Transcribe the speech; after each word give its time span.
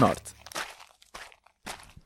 Desnorte. 0.00 0.32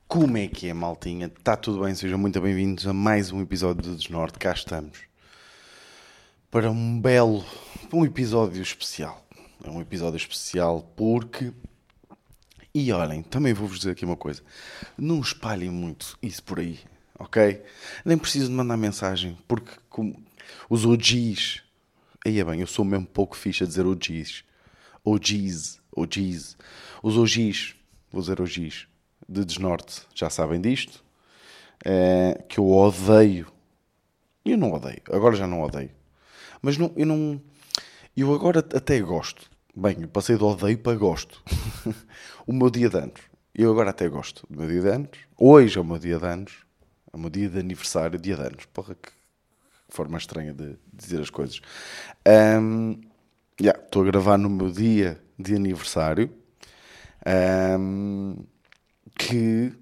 Como 0.08 0.36
é 0.36 0.48
que 0.48 0.68
é, 0.68 0.74
maltinha? 0.74 1.26
Está 1.26 1.56
tudo 1.56 1.84
bem? 1.84 1.94
Sejam 1.94 2.18
muito 2.18 2.40
bem-vindos 2.40 2.88
a 2.88 2.92
mais 2.92 3.30
um 3.30 3.40
episódio 3.40 3.84
do 3.84 3.94
Desnorte. 3.94 4.36
Cá 4.36 4.50
estamos 4.50 5.02
para 6.50 6.68
um 6.72 7.00
belo, 7.00 7.44
um 7.92 8.04
episódio 8.04 8.60
especial. 8.60 9.24
É 9.62 9.70
um 9.70 9.80
episódio 9.80 10.16
especial 10.16 10.82
porque... 10.96 11.52
E 12.74 12.90
olhem, 12.90 13.22
também 13.22 13.54
vou-vos 13.54 13.78
dizer 13.78 13.92
aqui 13.92 14.04
uma 14.04 14.16
coisa. 14.16 14.42
Não 14.98 15.20
espalhem 15.20 15.70
muito 15.70 16.18
isso 16.20 16.42
por 16.42 16.58
aí, 16.58 16.80
ok? 17.16 17.62
Nem 18.04 18.18
preciso 18.18 18.48
de 18.48 18.54
mandar 18.54 18.76
mensagem, 18.76 19.38
porque 19.46 19.70
como 19.88 20.20
os 20.68 20.84
OGs... 20.84 21.62
Aí 22.26 22.40
é 22.40 22.44
bem, 22.44 22.60
eu 22.60 22.66
sou 22.66 22.84
mesmo 22.84 23.06
pouco 23.06 23.36
fixe 23.36 23.62
a 23.62 23.66
dizer 23.68 23.86
OGs. 23.86 24.42
OGs, 25.04 25.78
OGs. 25.94 26.56
Os 27.00 27.16
OGs, 27.18 27.76
vou 28.14 28.44
OGs, 28.44 28.86
de 29.28 29.44
Desnorte, 29.44 30.02
já 30.14 30.30
sabem 30.30 30.60
disto. 30.60 31.02
É, 31.84 32.42
que 32.48 32.58
eu 32.58 32.70
odeio. 32.70 33.52
Eu 34.44 34.56
não 34.56 34.72
odeio, 34.72 35.02
agora 35.10 35.34
já 35.34 35.46
não 35.46 35.62
odeio. 35.62 35.90
Mas 36.62 36.78
não, 36.78 36.92
eu 36.96 37.04
não. 37.04 37.40
Eu 38.16 38.32
agora 38.32 38.60
até 38.60 39.00
gosto. 39.00 39.50
Bem, 39.76 39.96
eu 40.00 40.08
passei 40.08 40.36
de 40.36 40.44
odeio 40.44 40.78
para 40.78 40.96
gosto. 40.96 41.42
o 42.46 42.52
meu 42.52 42.70
dia 42.70 42.88
de 42.88 42.96
anos. 42.96 43.20
Eu 43.54 43.70
agora 43.70 43.90
até 43.90 44.08
gosto 44.08 44.46
do 44.48 44.60
meu 44.60 44.68
dia 44.68 44.80
de 44.80 44.88
anos. 44.88 45.10
Hoje 45.36 45.76
é 45.76 45.80
o 45.80 45.84
meu 45.84 45.98
dia 45.98 46.18
de 46.18 46.24
anos. 46.26 46.52
É 47.12 47.16
o 47.16 47.18
meu 47.18 47.30
dia 47.30 47.48
de 47.48 47.58
aniversário, 47.58 48.18
dia 48.18 48.36
de 48.36 48.42
anos. 48.42 48.66
Porra, 48.66 48.94
que 48.94 49.10
forma 49.88 50.16
estranha 50.16 50.54
de 50.54 50.76
dizer 50.92 51.20
as 51.20 51.30
coisas. 51.30 51.60
Um, 52.26 53.00
yeah, 53.60 53.78
estou 53.82 54.02
a 54.02 54.06
gravar 54.06 54.38
no 54.38 54.48
meu 54.48 54.70
dia 54.70 55.20
de 55.38 55.54
aniversário. 55.54 56.30
Um, 57.26 58.36
que 59.18 59.72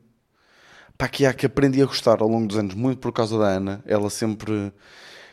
pá, 0.97 1.09
que 1.09 1.27
há 1.27 1.33
que 1.35 1.47
aprendi 1.47 1.83
a 1.83 1.87
gostar 1.87 2.21
ao 2.21 2.29
longo 2.29 2.47
dos 2.47 2.57
anos, 2.57 2.75
muito 2.75 2.99
por 3.01 3.13
causa 3.13 3.39
da 3.39 3.47
Ana. 3.47 3.83
Ela 3.87 4.11
sempre. 4.11 4.73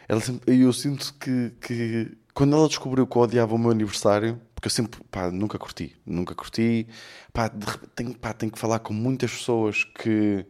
Ela 0.08 0.22
sempre 0.22 0.60
eu 0.60 0.74
sinto 0.74 1.14
que, 1.20 1.52
que 1.62 2.18
quando 2.34 2.56
ela 2.56 2.68
descobriu 2.68 3.06
que 3.06 3.16
eu 3.16 3.22
odiava 3.22 3.54
o 3.54 3.58
meu 3.60 3.72
aniversário, 3.72 4.42
porque 4.56 4.68
eu 4.68 4.72
sempre, 4.72 5.02
pá, 5.12 5.30
nunca 5.30 5.60
curti, 5.60 5.96
nunca 6.06 6.34
curti, 6.34 6.88
pá, 7.32 7.48
de, 7.48 7.66
tenho, 7.96 8.18
pá, 8.18 8.34
tenho 8.34 8.52
que 8.52 8.60
falar 8.60 8.80
com 8.80 8.94
muitas 8.94 9.32
pessoas 9.32 9.84
que 9.84 10.46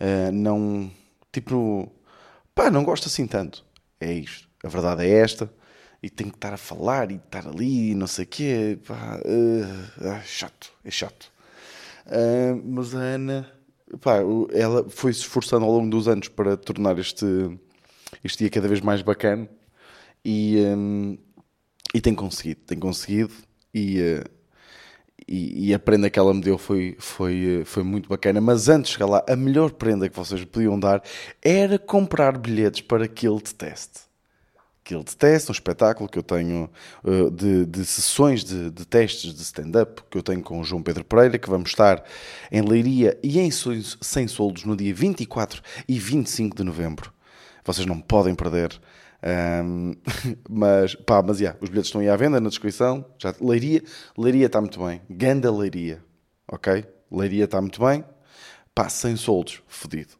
uh, 0.00 0.32
não, 0.32 0.90
tipo, 1.32 1.92
pá, 2.54 2.70
não 2.70 2.84
gosto 2.84 3.06
assim 3.06 3.26
tanto. 3.26 3.64
É 4.00 4.12
isto, 4.12 4.48
a 4.64 4.68
verdade 4.68 5.04
é 5.04 5.10
esta, 5.10 5.52
e 6.02 6.08
tenho 6.08 6.30
que 6.30 6.36
estar 6.36 6.52
a 6.52 6.56
falar 6.56 7.10
e 7.10 7.16
estar 7.16 7.46
ali 7.46 7.90
e 7.90 7.94
não 7.94 8.06
sei 8.06 8.24
o 8.24 8.28
quê, 8.28 8.78
pá, 8.86 9.20
uh, 9.24 10.20
chato, 10.24 10.72
é 10.84 10.90
chato. 10.90 11.30
Uh, 12.06 12.60
mas 12.64 12.94
a 12.94 12.98
Ana, 12.98 13.52
pá, 14.00 14.18
ela 14.52 14.88
foi 14.88 15.12
se 15.12 15.20
esforçando 15.20 15.64
ao 15.64 15.72
longo 15.72 15.90
dos 15.90 16.08
anos 16.08 16.28
para 16.28 16.56
tornar 16.56 16.98
este, 16.98 17.26
este 18.24 18.38
dia 18.38 18.50
cada 18.50 18.66
vez 18.66 18.80
mais 18.80 19.02
bacana 19.02 19.48
e, 20.24 20.56
um, 20.76 21.18
e 21.94 22.00
tem 22.00 22.14
conseguido, 22.14 22.60
tem 22.66 22.78
conseguido 22.78 23.34
e, 23.74 24.00
uh, 24.00 24.24
e, 25.28 25.68
e, 25.68 25.74
a 25.74 25.78
prenda 25.78 26.08
que 26.08 26.18
ela 26.18 26.32
me 26.32 26.40
deu 26.40 26.56
foi, 26.58 26.96
foi, 26.98 27.62
foi 27.64 27.82
muito 27.84 28.08
bacana. 28.08 28.40
Mas 28.40 28.68
antes 28.68 28.88
de 28.88 28.94
chegar 28.94 29.06
lá, 29.06 29.24
a 29.28 29.36
melhor 29.36 29.70
prenda 29.70 30.08
que 30.08 30.16
vocês 30.16 30.44
podiam 30.44 30.80
dar 30.80 31.02
era 31.42 31.78
comprar 31.78 32.36
bilhetes 32.38 32.80
para 32.80 33.04
aquele 33.04 33.40
teste 33.40 34.09
que 34.90 34.94
ele 34.96 35.04
detesta, 35.04 35.52
um 35.52 35.54
espetáculo 35.54 36.08
que 36.08 36.18
eu 36.18 36.22
tenho 36.22 36.68
uh, 37.04 37.30
de, 37.30 37.64
de, 37.64 37.84
sessões 37.84 38.42
de, 38.42 38.70
de 38.70 38.84
testes 38.84 39.32
de 39.32 39.40
stand-up 39.42 40.02
que 40.10 40.18
eu 40.18 40.22
tenho 40.22 40.42
com 40.42 40.60
o 40.60 40.64
João 40.64 40.82
Pedro 40.82 41.04
Pereira, 41.04 41.38
que 41.38 41.48
vamos 41.48 41.70
estar 41.70 42.02
em 42.50 42.60
Leiria 42.60 43.16
e 43.22 43.38
em 43.38 43.50
Sem 43.52 44.26
Soldos 44.26 44.64
no 44.64 44.76
dia 44.76 44.92
24 44.92 45.62
e 45.88 45.96
25 45.96 46.56
de 46.56 46.64
novembro. 46.64 47.12
Vocês 47.64 47.86
não 47.86 48.00
podem 48.00 48.34
perder. 48.34 48.80
Um, 49.64 49.94
mas, 50.50 50.96
pá, 50.96 51.22
mas 51.22 51.38
yeah, 51.38 51.56
os 51.62 51.68
bilhetes 51.68 51.88
estão 51.88 52.00
aí 52.00 52.08
à 52.08 52.16
venda 52.16 52.40
na 52.40 52.48
descrição. 52.48 53.04
Já, 53.16 53.32
Leiria, 53.40 53.84
Leiria 54.18 54.46
está 54.46 54.60
muito 54.60 54.84
bem. 54.84 55.00
Ganda 55.08 55.52
Leiria, 55.52 56.02
ok? 56.50 56.84
Leiria 57.12 57.44
está 57.44 57.60
muito 57.60 57.80
bem. 57.80 58.04
Pá, 58.74 58.88
sem 58.88 59.14
soldos, 59.14 59.62
fodido. 59.68 60.14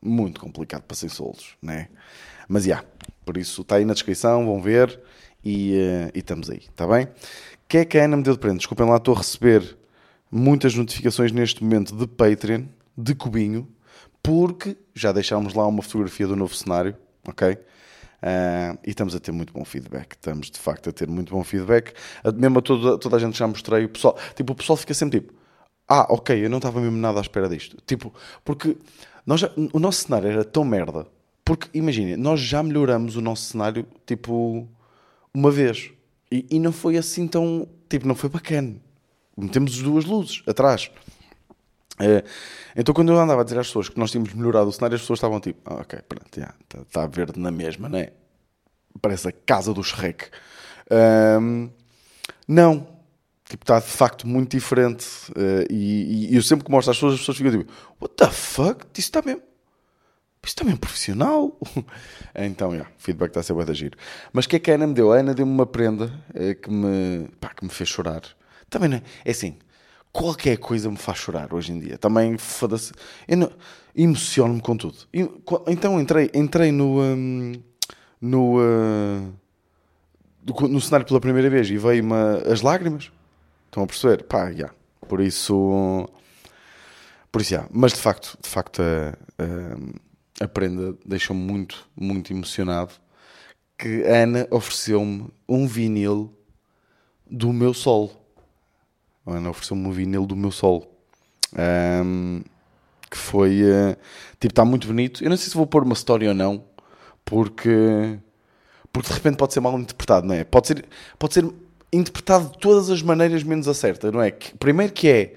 Muito 0.00 0.40
complicado 0.40 0.82
para 0.82 0.96
sem 0.96 1.08
soldos, 1.08 1.56
né? 1.60 1.88
Mas 2.48 2.64
já, 2.64 2.68
yeah, 2.68 2.88
por 3.24 3.36
isso 3.36 3.62
está 3.62 3.76
aí 3.76 3.84
na 3.84 3.94
descrição, 3.94 4.46
vão 4.46 4.60
ver 4.60 5.00
e, 5.44 5.74
uh, 5.74 6.10
e 6.14 6.18
estamos 6.18 6.50
aí, 6.50 6.58
está 6.58 6.86
bem? 6.86 7.04
O 7.04 7.08
que 7.68 7.78
é 7.78 7.84
que 7.84 7.98
a 7.98 8.04
Ana 8.04 8.16
me 8.16 8.22
deu 8.22 8.34
de 8.34 8.38
prenda? 8.38 8.58
Desculpem 8.58 8.86
lá, 8.86 8.96
estou 8.96 9.14
a 9.14 9.18
receber 9.18 9.76
muitas 10.30 10.74
notificações 10.74 11.32
neste 11.32 11.62
momento 11.62 11.94
de 11.94 12.06
Patreon, 12.06 12.64
de 12.96 13.14
Cubinho, 13.14 13.68
porque 14.22 14.76
já 14.94 15.12
deixámos 15.12 15.54
lá 15.54 15.66
uma 15.66 15.82
fotografia 15.82 16.26
do 16.26 16.36
novo 16.36 16.54
cenário, 16.54 16.96
ok? 17.26 17.52
Uh, 17.52 18.78
e 18.86 18.90
estamos 18.90 19.16
a 19.16 19.20
ter 19.20 19.32
muito 19.32 19.52
bom 19.52 19.64
feedback. 19.64 20.12
Estamos 20.12 20.48
de 20.50 20.58
facto 20.58 20.88
a 20.88 20.92
ter 20.92 21.08
muito 21.08 21.32
bom 21.32 21.42
feedback. 21.42 21.92
Mesmo 22.36 22.60
a 22.60 22.62
toda, 22.62 22.98
toda 22.98 23.16
a 23.16 23.18
gente 23.18 23.36
já 23.36 23.48
mostrei. 23.48 23.84
O 23.84 23.88
pessoal, 23.88 24.16
tipo, 24.36 24.52
o 24.52 24.56
pessoal 24.56 24.76
fica 24.76 24.94
sempre 24.94 25.20
tipo: 25.20 25.34
Ah, 25.88 26.06
ok, 26.08 26.44
eu 26.44 26.48
não 26.48 26.58
estava 26.58 26.80
mesmo 26.80 26.96
nada 26.96 27.18
à 27.18 27.20
espera 27.20 27.48
disto. 27.48 27.76
Tipo, 27.84 28.14
porque 28.44 28.76
nós 29.26 29.40
já, 29.40 29.50
o 29.72 29.78
nosso 29.80 30.04
cenário 30.04 30.30
era 30.30 30.44
tão 30.44 30.64
merda 30.64 31.06
porque, 31.52 31.68
imagina, 31.74 32.16
nós 32.16 32.40
já 32.40 32.62
melhoramos 32.62 33.14
o 33.14 33.20
nosso 33.20 33.42
cenário, 33.42 33.86
tipo, 34.06 34.66
uma 35.34 35.50
vez. 35.50 35.90
E, 36.30 36.46
e, 36.50 36.58
não 36.58 36.72
foi 36.72 36.96
assim 36.96 37.28
tão. 37.28 37.68
Tipo, 37.90 38.08
não 38.08 38.14
foi 38.14 38.30
bacana. 38.30 38.76
Metemos 39.36 39.76
duas 39.82 40.06
luzes 40.06 40.42
atrás. 40.46 40.90
É, 42.00 42.24
então, 42.74 42.94
quando 42.94 43.12
eu 43.12 43.18
andava 43.20 43.42
a 43.42 43.44
dizer 43.44 43.58
às 43.58 43.66
pessoas 43.66 43.90
que 43.90 43.98
nós 43.98 44.10
tínhamos 44.10 44.32
melhorado 44.32 44.70
o 44.70 44.72
cenário, 44.72 44.94
as 44.94 45.02
pessoas 45.02 45.18
estavam 45.18 45.40
tipo, 45.40 45.60
ah, 45.70 45.82
ok, 45.82 45.98
pronto, 46.08 46.40
está 46.40 46.84
tá 46.90 47.06
verde 47.06 47.38
na 47.38 47.50
mesma, 47.50 47.86
né? 47.86 48.08
Parece 49.02 49.28
a 49.28 49.32
casa 49.32 49.74
do 49.74 49.84
Shrek. 49.84 50.30
Um, 51.38 51.68
não. 52.48 52.88
Tipo, 53.44 53.64
está 53.64 53.78
de 53.78 53.88
facto 53.88 54.26
muito 54.26 54.56
diferente. 54.56 55.06
Uh, 55.32 55.70
e, 55.70 56.30
e, 56.30 56.34
eu 56.34 56.42
sempre 56.42 56.64
que 56.64 56.70
mostro 56.70 56.92
às 56.92 56.96
pessoas, 56.96 57.12
as 57.12 57.20
pessoas 57.20 57.36
ficam 57.36 57.52
tipo, 57.52 57.70
what 58.00 58.14
the 58.16 58.30
fuck? 58.30 58.86
Isso 58.94 59.08
está 59.08 59.20
mesmo 59.20 59.51
isto 60.44 60.58
também 60.58 60.74
é 60.74 60.76
profissional. 60.76 61.56
então, 62.34 62.72
yeah, 62.72 62.90
o 62.90 63.00
feedback 63.00 63.30
está 63.30 63.40
a 63.40 63.42
ser 63.42 63.54
bem 63.54 63.74
giro. 63.74 63.96
Mas 64.32 64.44
o 64.44 64.48
que 64.48 64.56
é 64.56 64.58
que 64.58 64.70
a 64.70 64.74
Ana 64.74 64.88
me 64.88 64.94
deu? 64.94 65.12
A 65.12 65.16
Ana 65.18 65.34
deu-me 65.34 65.52
uma 65.52 65.66
prenda 65.66 66.12
eh, 66.34 66.54
que, 66.54 66.70
me, 66.70 67.28
pá, 67.40 67.50
que 67.50 67.64
me 67.64 67.70
fez 67.70 67.88
chorar. 67.88 68.22
Também 68.68 68.88
não 68.88 68.96
é, 68.96 69.02
é 69.24 69.30
assim, 69.30 69.56
qualquer 70.12 70.58
coisa 70.58 70.90
me 70.90 70.96
faz 70.96 71.18
chorar 71.18 71.54
hoje 71.54 71.72
em 71.72 71.78
dia. 71.78 71.96
Também, 71.96 72.36
foda-se, 72.38 72.92
emociono-me 73.94 74.60
com 74.60 74.76
tudo. 74.76 74.98
Então 75.68 76.00
entrei, 76.00 76.30
entrei 76.34 76.72
no, 76.72 77.00
um, 77.00 77.52
no, 78.20 78.58
uh, 78.58 79.32
no 80.68 80.80
cenário 80.80 81.06
pela 81.06 81.20
primeira 81.20 81.48
vez 81.48 81.70
e 81.70 81.78
veio-me 81.78 82.14
as 82.50 82.62
lágrimas. 82.62 83.12
Estão 83.66 83.84
a 83.84 83.86
perceber? 83.86 84.24
Pá, 84.24 84.46
já. 84.46 84.50
Yeah. 84.50 84.74
Por 85.08 85.20
isso... 85.20 86.08
Por 87.30 87.40
isso, 87.40 87.54
yeah. 87.54 87.68
Mas 87.72 87.92
de 87.92 87.98
facto, 87.98 88.36
de 88.42 88.48
facto, 88.48 88.82
uh, 88.82 89.42
uh, 89.42 89.94
a 90.42 90.48
prenda 90.48 90.96
deixou-me 91.04 91.40
muito, 91.40 91.88
muito 91.96 92.32
emocionado 92.32 92.92
que 93.78 94.04
a 94.04 94.22
Ana 94.22 94.46
ofereceu-me 94.50 95.28
um 95.48 95.66
vinil 95.66 96.32
do 97.28 97.52
meu 97.52 97.74
sol. 97.74 98.12
A 99.26 99.34
Ana 99.34 99.50
ofereceu-me 99.50 99.86
um 99.86 99.90
vinil 99.90 100.24
do 100.26 100.36
meu 100.36 100.52
sol. 100.52 100.88
Um, 102.04 102.42
que 103.10 103.18
foi 103.18 103.62
uh, 103.62 103.96
tipo, 104.40 104.52
está 104.52 104.64
muito 104.64 104.86
bonito. 104.86 105.22
Eu 105.22 105.30
não 105.30 105.36
sei 105.36 105.48
se 105.48 105.56
vou 105.56 105.66
pôr 105.66 105.82
uma 105.82 105.94
história 105.94 106.28
ou 106.28 106.34
não, 106.34 106.64
porque 107.24 108.18
porque 108.92 109.08
de 109.08 109.14
repente 109.14 109.36
pode 109.36 109.52
ser 109.52 109.60
mal 109.60 109.78
interpretado, 109.78 110.26
não 110.26 110.34
é? 110.34 110.44
Pode 110.44 110.68
ser, 110.68 110.84
pode 111.18 111.34
ser 111.34 111.50
interpretado 111.92 112.50
de 112.50 112.58
todas 112.58 112.90
as 112.90 113.02
maneiras 113.02 113.42
menos 113.42 113.66
a 113.66 113.74
certa, 113.74 114.12
não 114.12 114.20
é? 114.22 114.30
Que, 114.30 114.56
primeiro 114.56 114.92
que 114.92 115.08
é 115.08 115.34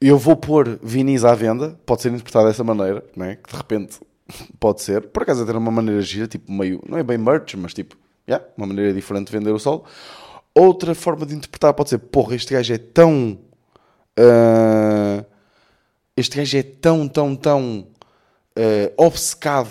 eu 0.00 0.18
vou 0.18 0.36
pôr 0.36 0.78
vinis 0.82 1.24
à 1.24 1.34
venda, 1.34 1.78
pode 1.86 2.02
ser 2.02 2.10
interpretado 2.10 2.46
dessa 2.46 2.62
maneira, 2.62 3.04
não 3.16 3.26
é? 3.26 3.36
Que 3.36 3.50
de 3.50 3.56
repente 3.56 3.98
Pode 4.58 4.82
ser. 4.82 5.02
Por 5.08 5.22
acaso, 5.22 5.42
até 5.42 5.52
uma 5.52 5.70
maneira 5.70 6.00
gira, 6.00 6.26
tipo 6.26 6.50
meio. 6.50 6.80
Não 6.88 6.98
é 6.98 7.02
bem 7.02 7.18
merch, 7.18 7.54
mas 7.54 7.74
tipo. 7.74 7.96
Yeah, 8.26 8.44
uma 8.56 8.66
maneira 8.66 8.92
diferente 8.92 9.26
de 9.26 9.38
vender 9.38 9.50
o 9.50 9.58
sol. 9.58 9.84
Outra 10.54 10.94
forma 10.94 11.26
de 11.26 11.34
interpretar 11.34 11.74
pode 11.74 11.90
ser: 11.90 11.98
porra, 11.98 12.34
este 12.34 12.54
gajo 12.54 12.72
é 12.72 12.78
tão. 12.78 13.38
Uh, 14.18 15.24
este 16.16 16.36
gajo 16.36 16.56
é 16.56 16.62
tão, 16.62 17.08
tão, 17.08 17.36
tão. 17.36 17.86
Uh, 18.56 18.92
obcecado. 18.96 19.70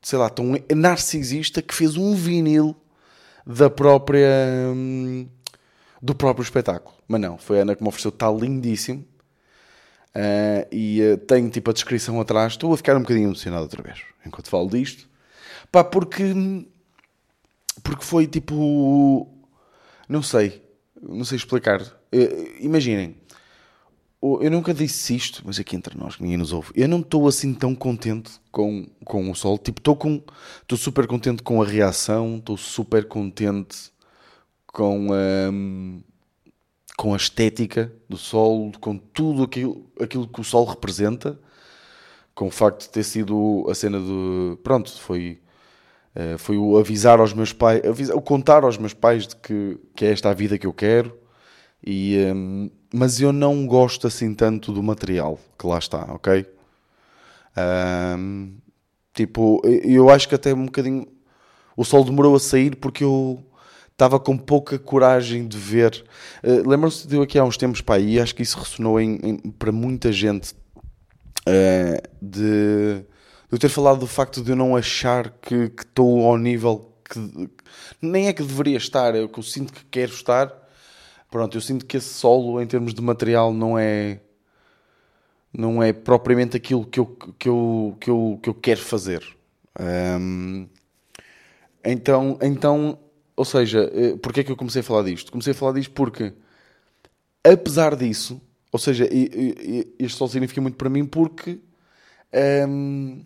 Sei 0.00 0.18
lá, 0.18 0.30
tão 0.30 0.54
narcisista 0.74 1.60
que 1.60 1.74
fez 1.74 1.96
um 1.96 2.14
vinil 2.14 2.74
da 3.46 3.68
própria. 3.68 4.28
Um, 4.74 5.28
do 6.00 6.14
próprio 6.14 6.42
espetáculo. 6.42 6.94
Mas 7.06 7.20
não, 7.20 7.36
foi 7.36 7.58
a 7.58 7.62
Ana 7.62 7.74
que 7.74 7.82
me 7.82 7.88
ofereceu, 7.88 8.10
está 8.10 8.30
lindíssimo. 8.30 9.04
Uh, 10.14 10.66
e 10.72 11.02
uh, 11.02 11.18
tenho 11.18 11.48
tipo 11.50 11.70
a 11.70 11.72
descrição 11.72 12.20
atrás. 12.20 12.52
Estou 12.52 12.72
a 12.72 12.76
ficar 12.76 12.96
um 12.96 13.00
bocadinho 13.00 13.28
emocionado 13.28 13.62
outra 13.62 13.82
vez 13.82 14.00
enquanto 14.24 14.48
falo 14.48 14.68
disto. 14.68 15.08
Pá, 15.70 15.84
porque. 15.84 16.34
Porque 17.82 18.04
foi 18.04 18.26
tipo. 18.26 19.28
Não 20.08 20.22
sei. 20.22 20.62
Não 21.00 21.24
sei 21.24 21.36
explicar. 21.36 21.82
Uh, 21.82 22.56
imaginem. 22.60 23.16
eu 24.22 24.50
nunca 24.50 24.74
disse 24.74 25.14
isto, 25.14 25.42
mas 25.44 25.58
aqui 25.60 25.76
entre 25.76 25.96
nós, 25.96 26.16
que 26.16 26.22
ninguém 26.22 26.38
nos 26.38 26.52
ouve. 26.52 26.72
Eu 26.74 26.88
não 26.88 27.00
estou 27.00 27.28
assim 27.28 27.54
tão 27.54 27.74
contente 27.74 28.32
com, 28.50 28.86
com 29.04 29.30
o 29.30 29.34
sol. 29.34 29.58
Tipo, 29.58 29.80
estou 29.80 29.96
com. 29.96 30.22
Estou 30.62 30.78
super 30.78 31.06
contente 31.06 31.42
com 31.42 31.62
a 31.62 31.66
reação, 31.66 32.38
estou 32.38 32.56
super 32.56 33.06
contente 33.06 33.92
com 34.66 35.08
a, 35.12 35.50
com 36.98 37.14
a 37.14 37.18
estética 37.18 37.92
do 38.10 38.18
sol, 38.18 38.72
com 38.82 38.98
tudo 38.98 39.44
aquilo, 39.44 39.86
aquilo 40.00 40.28
que 40.28 40.42
o 40.42 40.44
sol 40.44 40.66
representa, 40.66 41.40
com 42.34 42.48
o 42.48 42.50
facto 42.50 42.82
de 42.82 42.90
ter 42.90 43.04
sido 43.04 43.66
a 43.70 43.74
cena 43.74 43.98
do. 44.00 44.58
Pronto, 44.62 44.90
foi. 45.00 45.40
eh, 46.14 46.38
Foi 46.38 46.56
o 46.58 46.76
avisar 46.78 47.20
aos 47.20 47.32
meus 47.34 47.52
pais, 47.52 47.82
o 48.14 48.20
contar 48.20 48.64
aos 48.64 48.78
meus 48.78 48.94
pais 48.94 49.26
de 49.28 49.36
que, 49.36 49.78
que 49.96 50.04
é 50.06 50.12
esta 50.12 50.30
a 50.30 50.34
vida 50.34 50.58
que 50.58 50.66
eu 50.66 50.72
quero, 50.72 51.16
e, 51.86 52.18
hum, 52.34 52.70
mas 52.94 53.20
eu 53.20 53.32
não 53.32 53.66
gosto 53.66 54.06
assim 54.08 54.34
tanto 54.34 54.72
do 54.72 54.82
material 54.82 55.38
que 55.58 55.66
lá 55.66 55.78
está, 55.78 56.04
ok? 56.14 56.46
Hum, 58.18 58.56
tipo, 59.14 59.62
eu 59.66 60.10
acho 60.10 60.28
que 60.28 60.34
até 60.34 60.54
um 60.54 60.66
bocadinho 60.66 61.06
o 61.76 61.84
sol 61.84 62.04
demorou 62.04 62.36
a 62.36 62.40
sair 62.40 62.76
porque 62.76 63.04
eu 63.04 63.44
estava 63.98 64.20
com 64.20 64.38
pouca 64.38 64.78
coragem 64.78 65.48
de 65.48 65.58
ver. 65.58 66.04
Uh, 66.44 66.68
Lembram-se 66.68 67.06
de 67.08 67.16
eu 67.16 67.22
aqui 67.22 67.36
há 67.36 67.42
uns 67.44 67.56
tempos, 67.56 67.80
pá, 67.80 67.98
e 67.98 68.20
acho 68.20 68.32
que 68.32 68.42
isso 68.44 68.56
ressonou 68.56 69.00
em, 69.00 69.16
em- 69.16 69.36
para 69.50 69.72
muita 69.72 70.12
gente 70.12 70.54
uh, 71.48 72.08
de, 72.22 73.00
de 73.00 73.04
eu 73.50 73.58
ter 73.58 73.68
falado 73.68 73.98
do 73.98 74.06
facto 74.06 74.40
de 74.40 74.52
eu 74.52 74.56
não 74.56 74.76
achar 74.76 75.30
que 75.42 75.72
estou 75.80 76.24
ao 76.26 76.38
nível 76.38 76.92
que 77.10 77.50
nem 78.00 78.28
é 78.28 78.32
que 78.32 78.42
deveria 78.42 78.76
estar, 78.76 79.16
é 79.16 79.22
o 79.22 79.28
que 79.28 79.38
eu 79.40 79.42
sinto 79.42 79.72
que 79.72 79.84
quero 79.86 80.12
estar. 80.12 80.52
Pronto, 81.30 81.56
eu 81.56 81.60
sinto 81.60 81.84
que 81.86 81.96
esse 81.96 82.08
solo 82.14 82.60
em 82.62 82.66
termos 82.66 82.94
de 82.94 83.02
material 83.02 83.52
não 83.52 83.78
é 83.78 84.20
não 85.52 85.82
é 85.82 85.92
propriamente 85.92 86.56
aquilo 86.56 86.86
que 86.86 87.00
eu, 87.00 87.06
que 87.38 87.48
eu, 87.48 87.96
que 88.00 88.10
eu, 88.10 88.38
que 88.42 88.48
eu 88.50 88.54
quero 88.54 88.80
fazer. 88.80 89.24
Ahm, 89.78 90.66
então, 91.84 92.38
então, 92.42 92.98
ou 93.38 93.44
seja, 93.44 93.88
eh, 93.94 94.16
porque 94.20 94.40
é 94.40 94.44
que 94.44 94.50
eu 94.50 94.56
comecei 94.56 94.80
a 94.80 94.84
falar 94.84 95.04
disto? 95.04 95.30
Comecei 95.30 95.52
a 95.52 95.54
falar 95.54 95.72
disto 95.74 95.92
porque, 95.92 96.32
apesar 97.44 97.94
disso, 97.96 98.40
ou 98.72 98.78
seja, 98.78 99.08
este 99.98 100.16
sol 100.16 100.28
significa 100.28 100.60
muito 100.60 100.76
para 100.76 100.90
mim 100.90 101.06
porque, 101.06 101.58
ahm, 102.32 103.22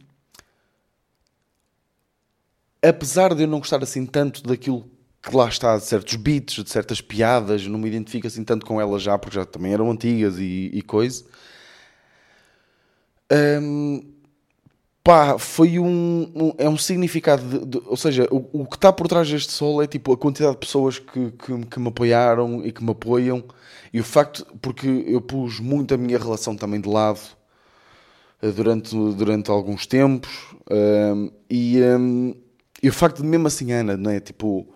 apesar 2.83 3.35
de 3.35 3.43
eu 3.45 3.49
não 3.49 3.59
gostar 3.59 3.83
assim 3.83 4.05
tanto 4.07 4.43
daquilo 4.43 4.85
que 5.23 5.35
lá 5.37 5.49
está, 5.49 5.77
de 5.79 5.85
certos 5.85 6.17
beats, 6.17 6.63
de 6.65 6.71
certas 6.71 7.01
piadas, 7.01 7.67
não 7.67 7.79
me 7.79 7.89
identifico 7.89 8.27
assim 8.27 8.45
tanto 8.45 8.67
com 8.67 8.81
elas 8.81 9.03
já, 9.03 9.17
porque 9.17 9.37
já 9.37 9.45
também 9.47 9.73
eram 9.73 9.91
antigas 9.91 10.39
e, 10.39 10.71
e 10.75 10.83
coisa. 10.83 11.25
Hum, 13.31 14.12
pá, 15.05 15.39
foi 15.39 15.79
um, 15.79 16.23
um- 16.35 16.55
é 16.59 16.69
um 16.69 16.77
significado, 16.79 17.43
de- 17.61 17.67
de- 17.67 17.83
ou 17.87 17.97
seja, 17.97 18.27
o, 18.31 18.63
o 18.63 18.67
que 18.67 18.77
está 18.77 18.93
por 18.93 19.09
trás 19.09 19.29
deste 19.31 19.53
sol 19.53 19.83
é 19.83 19.87
tipo 19.87 20.13
a 20.13 20.17
quantidade 20.17 20.55
de 20.55 20.61
pessoas 20.61 20.99
que, 20.99 21.31
que, 21.33 21.67
que 21.67 21.81
me 21.81 21.89
apoiaram 21.89 22.65
e 22.65 22.73
que 22.73 22.83
me 22.85 22.91
apoiam, 22.93 23.43
e 23.93 24.01
o 24.01 24.05
facto, 24.05 24.47
porque 24.61 24.87
eu 25.07 25.21
pus 25.21 25.59
muito 25.61 25.95
a 25.95 25.97
minha 25.99 26.19
relação 26.19 26.57
também 26.57 26.81
de 26.81 26.89
lado 26.89 27.21
eh, 28.41 28.51
durante, 28.51 28.95
durante 29.15 29.51
alguns 29.51 29.87
tempos, 29.87 30.31
hum, 30.71 31.31
e, 31.51 31.81
hum, 31.83 32.35
e 32.83 32.89
o 32.89 32.93
facto 32.93 33.23
de 33.23 33.29
mesmo 33.29 33.47
assim, 33.47 33.73
Ana, 33.73 33.97
não 33.97 34.11
é? 34.11 34.21
Tipo, 34.21 34.67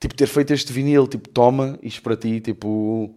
tipo, 0.00 0.14
ter 0.14 0.26
feito 0.26 0.52
este 0.52 0.72
vinil, 0.72 1.06
tipo, 1.08 1.28
toma 1.28 1.78
isto 1.82 2.02
para 2.02 2.16
ti, 2.16 2.40
tipo, 2.40 3.14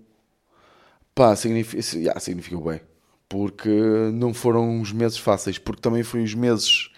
pá, 1.16 1.36
significa, 1.36 1.82
yeah, 1.98 2.20
significa 2.20 2.58
bem. 2.60 2.82
Porque 3.30 3.70
não 4.14 4.34
foram 4.34 4.70
uns 4.70 4.92
meses 4.92 5.18
fáceis, 5.18 5.58
porque 5.58 5.82
também 5.82 6.04
foi 6.04 6.24
os 6.24 6.34
meses, 6.34 6.90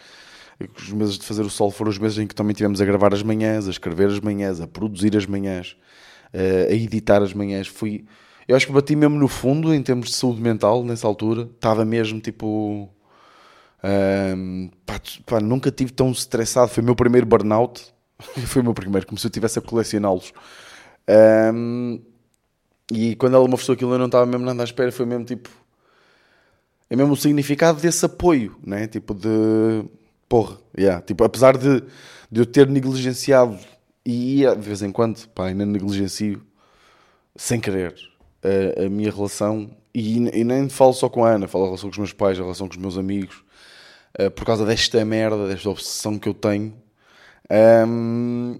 os 0.77 0.91
meses 0.91 1.17
de 1.17 1.25
fazer 1.25 1.41
o 1.41 1.49
sol 1.49 1.71
foram 1.71 1.89
os 1.89 1.97
meses 1.97 2.19
em 2.19 2.27
que 2.27 2.35
também 2.35 2.53
tivemos 2.53 2.79
a 2.79 2.85
gravar 2.85 3.13
as 3.13 3.23
manhãs, 3.23 3.67
a 3.67 3.71
escrever 3.71 4.09
as 4.09 4.19
manhãs, 4.19 4.61
a 4.61 4.67
produzir 4.67 5.17
as 5.17 5.25
manhãs, 5.25 5.75
eh, 6.31 6.67
a 6.69 6.73
editar 6.73 7.23
as 7.23 7.33
manhãs. 7.33 7.67
Fui, 7.67 8.05
eu 8.49 8.55
acho 8.55 8.65
que 8.65 8.73
bati 8.73 8.95
mesmo 8.95 9.15
no 9.19 9.27
fundo 9.27 9.71
em 9.71 9.83
termos 9.83 10.09
de 10.09 10.15
saúde 10.15 10.41
mental 10.41 10.83
nessa 10.83 11.05
altura. 11.05 11.43
Estava 11.43 11.85
mesmo 11.85 12.19
tipo. 12.19 12.89
ahm, 13.83 14.69
pá, 14.87 14.99
pá, 15.23 15.39
nunca 15.39 15.69
tive 15.71 15.91
tão 15.93 16.09
estressado. 16.11 16.67
Foi 16.71 16.81
o 16.81 16.85
meu 16.85 16.95
primeiro 16.95 17.27
burnout. 17.27 17.93
Foi 18.47 18.63
o 18.63 18.65
meu 18.65 18.73
primeiro, 18.73 19.05
como 19.05 19.19
se 19.19 19.27
eu 19.27 19.29
estivesse 19.29 19.59
a 19.59 19.61
colecioná-los. 19.61 20.33
Ahm, 21.07 21.99
e 22.91 23.15
quando 23.17 23.35
ela 23.35 23.47
me 23.47 23.53
ofereceu 23.53 23.75
aquilo, 23.75 23.93
eu 23.93 23.99
não 23.99 24.07
estava 24.07 24.25
mesmo 24.25 24.43
nada 24.43 24.63
à 24.63 24.65
espera. 24.65 24.91
Foi 24.91 25.05
mesmo 25.05 25.25
tipo. 25.25 25.47
É 26.89 26.95
mesmo 26.95 27.13
o 27.13 27.17
significado 27.17 27.79
desse 27.79 28.05
apoio, 28.05 28.57
né? 28.65 28.87
Tipo 28.87 29.13
de. 29.13 29.85
Porra, 30.27 30.57
yeah. 30.77 31.01
tipo, 31.01 31.23
apesar 31.23 31.57
de, 31.57 31.83
de 32.31 32.41
eu 32.41 32.45
ter 32.45 32.67
negligenciado 32.67 33.57
e 34.05 34.39
ia 34.39 34.55
de 34.55 34.61
vez 34.61 34.81
em 34.81 34.91
quando, 34.91 35.27
pá, 35.29 35.47
ainda 35.47 35.65
negligencio 35.65 36.41
sem 37.35 37.59
querer 37.59 37.95
a, 38.43 38.85
a 38.85 38.89
minha 38.89 39.11
relação 39.11 39.71
e, 39.93 40.17
e 40.17 40.43
nem 40.43 40.69
falo 40.69 40.93
só 40.93 41.09
com 41.09 41.25
a 41.25 41.31
Ana, 41.31 41.47
falo 41.47 41.63
a 41.63 41.67
relação 41.67 41.89
com 41.89 41.93
os 41.93 41.97
meus 41.97 42.13
pais, 42.13 42.37
a 42.39 42.43
relação 42.43 42.67
com 42.67 42.73
os 42.73 42.79
meus 42.79 42.97
amigos, 42.97 43.43
eh, 44.17 44.29
por 44.29 44.45
causa 44.45 44.65
desta 44.65 45.03
merda, 45.03 45.47
desta 45.47 45.69
obsessão 45.69 46.17
que 46.19 46.29
eu 46.29 46.33
tenho. 46.33 46.73
Ahm, 47.49 48.57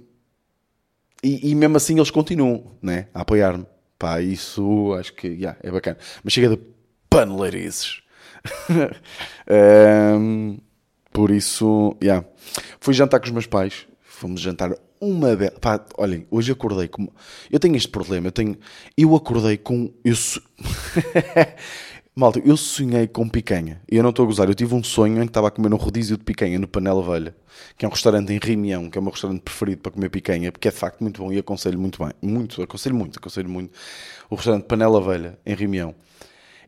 e, 1.23 1.51
e 1.51 1.55
mesmo 1.55 1.77
assim 1.77 1.95
eles 1.97 2.09
continuam 2.11 2.77
né, 2.81 3.07
a 3.13 3.21
apoiar-me. 3.21 3.65
Pá, 3.97 4.21
isso 4.21 4.93
acho 4.97 5.13
que 5.13 5.27
yeah, 5.27 5.57
é 5.61 5.69
bacana. 5.69 5.97
Mas 6.23 6.33
chega 6.33 6.49
de 6.49 6.59
paneleirices. 7.09 8.01
Ahm, 9.49 10.57
por 11.11 11.31
isso, 11.31 11.95
yeah. 12.01 12.25
fui 12.79 12.93
jantar 12.93 13.19
com 13.19 13.25
os 13.25 13.31
meus 13.31 13.47
pais. 13.47 13.87
Fomos 14.01 14.41
jantar 14.41 14.71
uma 14.99 15.35
vez. 15.35 15.51
Pá, 15.61 15.83
olhem, 15.97 16.27
hoje 16.29 16.51
acordei 16.51 16.87
com. 16.87 17.07
Eu 17.49 17.59
tenho 17.59 17.75
este 17.75 17.89
problema. 17.89 18.27
Eu 18.27 18.31
tenho. 18.31 18.57
Eu 18.97 19.15
acordei 19.15 19.57
com. 19.57 19.91
Eu 20.03 20.15
so- 20.15 20.41
Malta, 22.15 22.39
eu 22.43 22.57
sonhei 22.57 23.07
com 23.07 23.29
picanha. 23.29 23.81
E 23.89 23.95
eu 23.95 24.03
não 24.03 24.09
estou 24.09 24.23
a 24.23 24.25
gozar. 24.27 24.49
Eu 24.49 24.53
tive 24.55 24.75
um 24.75 24.83
sonho 24.83 25.17
em 25.19 25.21
que 25.21 25.29
estava 25.29 25.47
a 25.47 25.51
comer 25.51 25.73
um 25.73 25.77
rodízio 25.77 26.17
de 26.17 26.23
picanha 26.23 26.59
no 26.59 26.67
Panela 26.67 27.01
Velha, 27.01 27.33
que 27.77 27.85
é 27.85 27.87
um 27.87 27.91
restaurante 27.91 28.33
em 28.33 28.39
Rimião, 28.43 28.89
que 28.89 28.97
é 28.97 28.99
o 28.99 29.03
meu 29.03 29.11
restaurante 29.11 29.41
preferido 29.41 29.81
para 29.81 29.93
comer 29.93 30.09
picanha, 30.09 30.51
porque 30.51 30.67
é 30.67 30.71
de 30.71 30.75
facto 30.77 30.99
muito 30.99 31.21
bom 31.21 31.31
e 31.31 31.37
aconselho 31.39 31.79
muito 31.79 32.03
bem. 32.03 32.11
Muito, 32.21 32.61
aconselho 32.61 32.95
muito, 32.95 33.17
aconselho 33.19 33.47
muito. 33.49 33.71
O 34.29 34.35
restaurante 34.35 34.65
Panela 34.65 35.01
Velha, 35.01 35.39
em 35.45 35.55
Rimião. 35.55 35.95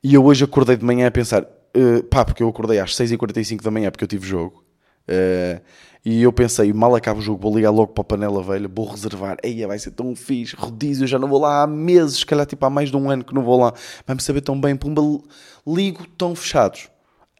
E 0.01 0.13
eu 0.13 0.23
hoje 0.23 0.43
acordei 0.45 0.77
de 0.77 0.85
manhã 0.85 1.07
a 1.07 1.11
pensar, 1.11 1.45
eh, 1.73 2.01
pá, 2.03 2.25
porque 2.25 2.43
eu 2.43 2.49
acordei 2.49 2.79
às 2.79 2.95
6h45 2.95 3.61
da 3.61 3.71
manhã 3.71 3.91
porque 3.91 4.03
eu 4.03 4.07
tive 4.07 4.27
jogo. 4.27 4.63
Eh, 5.07 5.61
e 6.03 6.23
eu 6.23 6.33
pensei, 6.33 6.73
mal 6.73 6.95
acaba 6.95 7.19
o 7.19 7.21
jogo, 7.21 7.41
vou 7.41 7.55
ligar 7.55 7.69
logo 7.69 7.93
para 7.93 8.01
a 8.01 8.05
panela 8.05 8.41
velha, 8.41 8.67
vou 8.67 8.87
reservar. 8.89 9.37
Eia, 9.43 9.67
vai 9.67 9.77
ser 9.77 9.91
tão 9.91 10.15
fixe, 10.15 10.55
rodízio, 10.55 11.05
já 11.05 11.19
não 11.19 11.27
vou 11.27 11.39
lá 11.39 11.63
há 11.63 11.67
meses, 11.67 12.19
se 12.19 12.25
calhar 12.25 12.45
tipo 12.45 12.65
há 12.65 12.69
mais 12.69 12.89
de 12.89 12.97
um 12.97 13.09
ano 13.09 13.23
que 13.23 13.33
não 13.33 13.43
vou 13.43 13.59
lá. 13.59 13.73
Vai-me 14.05 14.21
saber 14.21 14.41
tão 14.41 14.59
bem, 14.59 14.75
pumba, 14.75 15.01
ligo, 15.65 16.07
tão 16.17 16.35
fechados. 16.35 16.89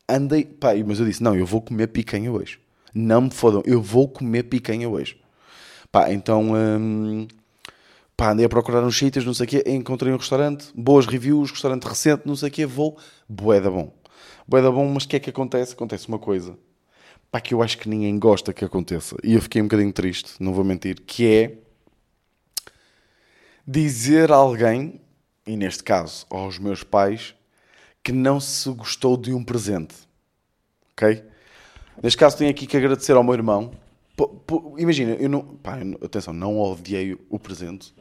Andei, 0.07 0.45
pá, 0.45 0.71
mas 0.85 0.99
eu 0.99 1.05
disse, 1.05 1.23
não, 1.23 1.35
eu 1.35 1.45
vou 1.45 1.61
comer 1.61 1.87
picanha 1.87 2.31
hoje. 2.31 2.59
Não 2.93 3.21
me 3.21 3.31
fodam, 3.31 3.63
eu 3.65 3.81
vou 3.81 4.07
comer 4.07 4.43
picanha 4.43 4.87
hoje. 4.87 5.17
Pá, 5.91 6.11
então, 6.11 6.53
hum, 6.53 7.27
pá, 8.15 8.31
andei 8.31 8.45
a 8.45 8.49
procurar 8.49 8.83
uns 8.83 8.97
sítios, 8.97 9.25
não 9.25 9.33
sei 9.33 9.45
o 9.45 9.49
quê, 9.49 9.63
encontrei 9.67 10.13
um 10.13 10.17
restaurante, 10.17 10.67
boas 10.75 11.05
reviews, 11.07 11.51
restaurante 11.51 11.83
recente, 11.85 12.23
não 12.25 12.35
sei 12.35 12.49
o 12.49 12.51
quê, 12.51 12.65
vou, 12.65 12.97
boeda 13.27 13.71
bom. 13.71 13.91
Boeda 14.47 14.71
bom, 14.71 14.87
mas 14.87 15.03
o 15.03 15.07
que 15.07 15.15
é 15.15 15.19
que 15.19 15.29
acontece? 15.29 15.73
Acontece 15.73 16.07
uma 16.07 16.19
coisa, 16.19 16.57
pá, 17.31 17.39
que 17.39 17.53
eu 17.53 17.61
acho 17.61 17.77
que 17.77 17.87
ninguém 17.87 18.17
gosta 18.17 18.53
que 18.53 18.65
aconteça, 18.65 19.15
e 19.23 19.33
eu 19.33 19.41
fiquei 19.41 19.61
um 19.61 19.65
bocadinho 19.65 19.93
triste, 19.93 20.33
não 20.39 20.53
vou 20.53 20.63
mentir, 20.63 20.99
que 21.01 21.27
é 21.27 21.57
dizer 23.65 24.31
a 24.31 24.35
alguém, 24.35 24.99
e 25.45 25.55
neste 25.55 25.83
caso 25.83 26.25
aos 26.29 26.59
meus 26.59 26.83
pais, 26.83 27.35
que 28.03 28.11
não 28.11 28.39
se 28.39 28.69
gostou 28.71 29.15
de 29.15 29.33
um 29.33 29.43
presente, 29.43 29.95
ok? 30.93 31.23
Neste 32.01 32.17
caso 32.17 32.37
tenho 32.37 32.49
aqui 32.49 32.65
que 32.65 32.75
agradecer 32.75 33.13
ao 33.13 33.23
meu 33.23 33.33
irmão. 33.33 33.71
Imagina, 34.77 35.13
eu 35.13 35.29
não. 35.29 35.41
Pá, 35.41 35.77
atenção, 36.03 36.33
não 36.33 36.59
odiei 36.59 37.17
o 37.29 37.39
presente. 37.39 37.93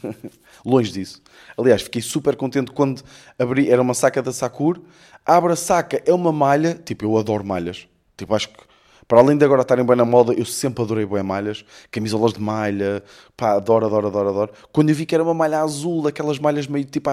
Longe 0.64 0.92
disso. 0.92 1.22
Aliás, 1.56 1.82
fiquei 1.82 2.02
super 2.02 2.36
contente 2.36 2.70
quando 2.72 3.02
abri. 3.38 3.70
Era 3.70 3.80
uma 3.80 3.94
saca 3.94 4.22
da 4.22 4.32
Sakura. 4.32 4.80
Abre 5.24 5.52
a 5.52 5.56
saca, 5.56 6.02
é 6.04 6.12
uma 6.12 6.32
malha. 6.32 6.74
Tipo, 6.74 7.04
eu 7.04 7.16
adoro 7.16 7.44
malhas. 7.44 7.88
Tipo, 8.16 8.34
acho 8.34 8.48
que. 8.48 8.64
Para 9.08 9.20
além 9.20 9.38
de 9.38 9.44
agora 9.44 9.62
estarem 9.62 9.84
bem 9.84 9.94
na 9.94 10.04
moda, 10.04 10.32
eu 10.32 10.44
sempre 10.44 10.82
adorei 10.82 11.06
bem 11.06 11.22
malhas. 11.22 11.64
Camisolas 11.92 12.32
de 12.32 12.40
malha. 12.40 13.02
Pá, 13.36 13.52
adoro, 13.52 13.86
adoro, 13.86 14.08
adoro, 14.08 14.28
adoro. 14.28 14.52
Quando 14.72 14.90
eu 14.90 14.96
vi 14.96 15.06
que 15.06 15.14
era 15.14 15.22
uma 15.22 15.34
malha 15.34 15.60
azul, 15.60 16.02
daquelas 16.02 16.38
malhas 16.38 16.66
meio 16.66 16.84
tipo 16.84 17.08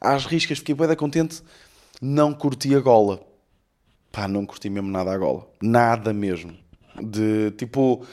às 0.00 0.26
riscas, 0.26 0.58
fiquei 0.58 0.74
bem 0.74 0.94
contente. 0.94 1.42
Não 2.00 2.34
curti 2.34 2.74
a 2.74 2.80
gola. 2.80 3.20
Pá, 4.12 4.28
não 4.28 4.44
curti 4.44 4.68
mesmo 4.68 4.90
nada 4.90 5.12
a 5.12 5.18
gola. 5.18 5.48
Nada 5.62 6.12
mesmo. 6.12 6.54
De 7.02 7.50
tipo. 7.52 8.04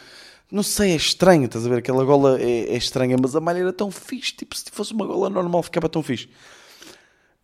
Não 0.50 0.64
sei, 0.64 0.92
é 0.92 0.96
estranho, 0.96 1.46
estás 1.46 1.66
a 1.66 1.70
ver? 1.70 1.80
Aquela 1.80 2.06
gola 2.06 2.42
é, 2.42 2.74
é 2.74 2.78
estranha, 2.78 3.18
mas 3.22 3.36
a 3.36 3.42
malha 3.42 3.60
era 3.60 3.74
tão 3.74 3.92
fixe. 3.92 4.34
Tipo, 4.34 4.56
se 4.56 4.66
fosse 4.72 4.94
uma 4.94 5.06
gola 5.06 5.30
normal, 5.30 5.62
ficava 5.62 5.90
tão 5.90 6.02
fixe. 6.02 6.30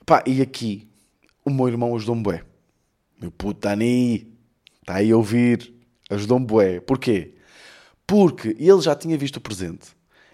Pá, 0.05 0.23
e 0.25 0.41
aqui, 0.41 0.87
o 1.43 1.49
meu 1.49 1.67
irmão 1.67 1.95
ajudou-me 1.95 2.23
bué. 2.23 2.43
Meu 3.19 3.31
puto, 3.31 3.67
aí. 3.67 4.27
Está 4.79 4.95
aí 4.95 5.11
a 5.11 5.17
ouvir. 5.17 5.73
Ajudou-me 6.09 6.45
bué. 6.45 6.79
Porquê? 6.79 7.35
Porque 8.07 8.55
ele 8.59 8.81
já 8.81 8.95
tinha 8.95 9.17
visto 9.17 9.37
o 9.37 9.41
presente. 9.41 9.87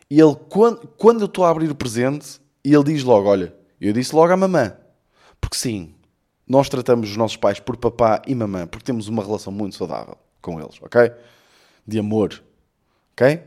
E 0.09 0.19
ele, 0.19 0.35
quando, 0.49 0.87
quando 0.97 1.21
eu 1.21 1.25
estou 1.25 1.45
a 1.45 1.49
abrir 1.49 1.69
o 1.71 1.75
presente, 1.75 2.39
ele 2.63 2.83
diz 2.83 3.03
logo, 3.03 3.27
olha, 3.27 3.55
eu 3.79 3.93
disse 3.93 4.15
logo 4.15 4.33
à 4.33 4.37
mamã. 4.37 4.75
Porque 5.39 5.57
sim, 5.57 5.93
nós 6.47 6.67
tratamos 6.69 7.11
os 7.11 7.17
nossos 7.17 7.37
pais 7.37 7.59
por 7.59 7.77
papá 7.77 8.21
e 8.27 8.33
mamã, 8.33 8.67
porque 8.67 8.85
temos 8.85 9.07
uma 9.07 9.23
relação 9.23 9.53
muito 9.53 9.75
saudável 9.75 10.17
com 10.41 10.59
eles, 10.59 10.75
ok? 10.81 11.11
De 11.85 11.99
amor, 11.99 12.41
ok? 13.13 13.41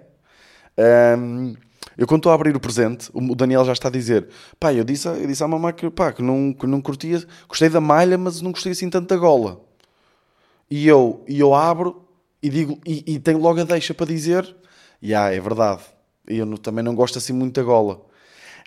Um, 1.18 1.54
eu 1.96 2.06
quando 2.06 2.20
estou 2.20 2.32
a 2.32 2.34
abrir 2.34 2.56
o 2.56 2.61
presente, 2.61 3.11
o 3.12 3.34
Daniel 3.34 3.64
já 3.64 3.72
está 3.72 3.88
a 3.88 3.90
dizer, 3.90 4.28
pá, 4.58 4.72
eu 4.72 4.84
disse, 4.84 5.06
eu 5.06 5.26
disse 5.26 5.42
à 5.42 5.49
mamãe 5.49 5.72
que, 5.72 5.90
pá, 5.90 6.12
que, 6.12 6.22
não, 6.22 6.52
que 6.52 6.66
não 6.66 6.80
curtia, 6.80 7.22
gostei 7.49 7.68
da 7.68 7.80
malha, 7.80 8.16
mas 8.16 8.40
não 8.40 8.52
gostei 8.52 8.72
assim 8.72 8.88
tanto 8.88 9.08
da 9.08 9.16
gola. 9.16 9.61
E 10.70 10.87
eu, 10.87 11.25
e 11.28 11.38
eu 11.38 11.54
abro 11.54 12.08
e 12.42 12.49
digo, 12.49 12.80
e, 12.87 13.04
e 13.14 13.20
tenho 13.20 13.38
logo 13.38 13.61
a 13.61 13.64
deixa 13.64 13.92
para 13.92 14.06
dizer, 14.06 14.44
já, 14.44 14.54
yeah, 15.02 15.34
é 15.34 15.40
verdade, 15.40 15.82
eu 16.26 16.46
não, 16.46 16.56
também 16.56 16.82
não 16.82 16.94
gosto 16.94 17.18
assim 17.18 17.32
muito 17.32 17.54
da 17.54 17.62
gola. 17.62 18.00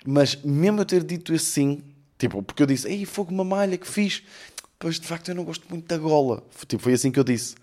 Mas 0.06 0.36
mesmo 0.36 0.80
eu 0.80 0.84
ter 0.84 1.02
dito 1.02 1.34
assim, 1.34 1.82
tipo, 2.16 2.42
porque 2.42 2.62
eu 2.62 2.66
disse, 2.66 2.88
ei, 2.88 3.04
fogo 3.04 3.32
uma 3.32 3.44
malha 3.44 3.76
que 3.76 3.88
fiz, 3.88 4.22
pois 4.78 5.00
de 5.00 5.06
facto 5.06 5.28
eu 5.28 5.34
não 5.34 5.44
gosto 5.44 5.66
muito 5.68 5.86
da 5.86 5.98
gola. 5.98 6.44
Tipo, 6.68 6.82
foi 6.82 6.92
assim 6.92 7.10
que 7.10 7.18
eu 7.18 7.24
disse. 7.24 7.56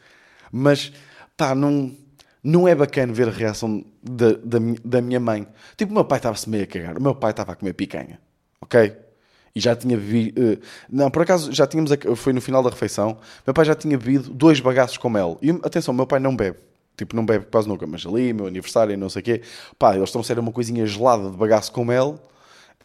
Mas, 0.56 0.94
pá, 1.36 1.56
não, 1.56 1.92
não 2.44 2.68
é 2.68 2.76
bacana 2.76 3.12
ver 3.12 3.28
a 3.28 3.32
reação 3.32 3.84
da, 4.04 4.34
da, 4.34 4.60
da 4.86 5.02
minha 5.02 5.20
mãe. 5.20 5.48
Tipo, 5.76 5.92
o 5.92 5.96
meu 5.96 6.06
pai 6.06 6.20
estava-se 6.20 6.48
meio 6.48 6.64
a 6.64 6.68
cagar, 6.68 6.96
o 6.96 7.02
meu 7.02 7.16
pai 7.16 7.32
estava 7.32 7.54
a 7.54 7.56
comer 7.56 7.74
picanha, 7.74 8.20
ok? 8.62 8.96
E 9.56 9.60
já 9.60 9.76
tinha 9.76 9.98
bebido. 9.98 10.42
Uh, 10.42 10.58
não, 10.90 11.10
por 11.10 11.24
acaso 11.24 11.52
já 11.52 11.66
tínhamos. 11.66 11.92
Foi 12.16 12.34
no 12.34 12.42
final 12.42 12.62
da 12.64 12.70
refeição. 12.70 13.18
Meu 13.46 13.54
pai 13.54 13.66
já 13.66 13.76
tinha 13.76 13.98
bebido 13.98 14.30
dois 14.32 14.60
bagaços 14.60 14.98
com 14.98 15.10
mel. 15.10 15.38
E 15.42 15.52
atenção, 15.52 15.94
meu 15.94 16.08
pai 16.08 16.20
não 16.20 16.36
bebe. 16.36 16.58
Tipo, 16.98 17.16
não 17.16 17.26
bebe 17.26 17.46
quase 17.52 17.68
nunca, 17.68 17.88
mas 17.88 18.06
ali, 18.06 18.34
meu 18.34 18.46
aniversário 18.46 18.96
não 18.98 19.10
sei 19.10 19.22
o 19.22 19.26
quê. 19.26 19.42
Pá, 19.80 19.96
eles 19.96 20.12
ser 20.24 20.38
uma 20.40 20.52
coisinha 20.52 20.86
gelada 20.86 21.30
de 21.30 21.38
bagaço 21.38 21.72
com 21.72 21.86
mel. 21.86 22.20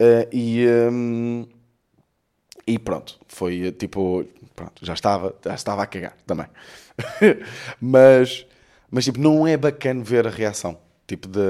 Uh, 0.01 0.29
e, 0.33 0.67
um, 0.91 1.47
e 2.67 2.79
pronto, 2.79 3.19
foi 3.27 3.73
tipo, 3.73 4.25
pronto, 4.55 4.85
já 4.85 4.95
estava, 4.95 5.35
já 5.45 5.55
estava 5.55 5.83
a 5.83 5.87
cagar 5.87 6.17
também. 6.27 6.47
Mas, 7.81 8.47
mas 8.91 9.05
tipo, 9.05 9.19
não 9.19 9.47
é 9.47 9.57
bacana 9.57 10.03
ver 10.03 10.27
a 10.27 10.31
reação, 10.31 10.79
tipo 11.07 11.29
de, 11.29 11.41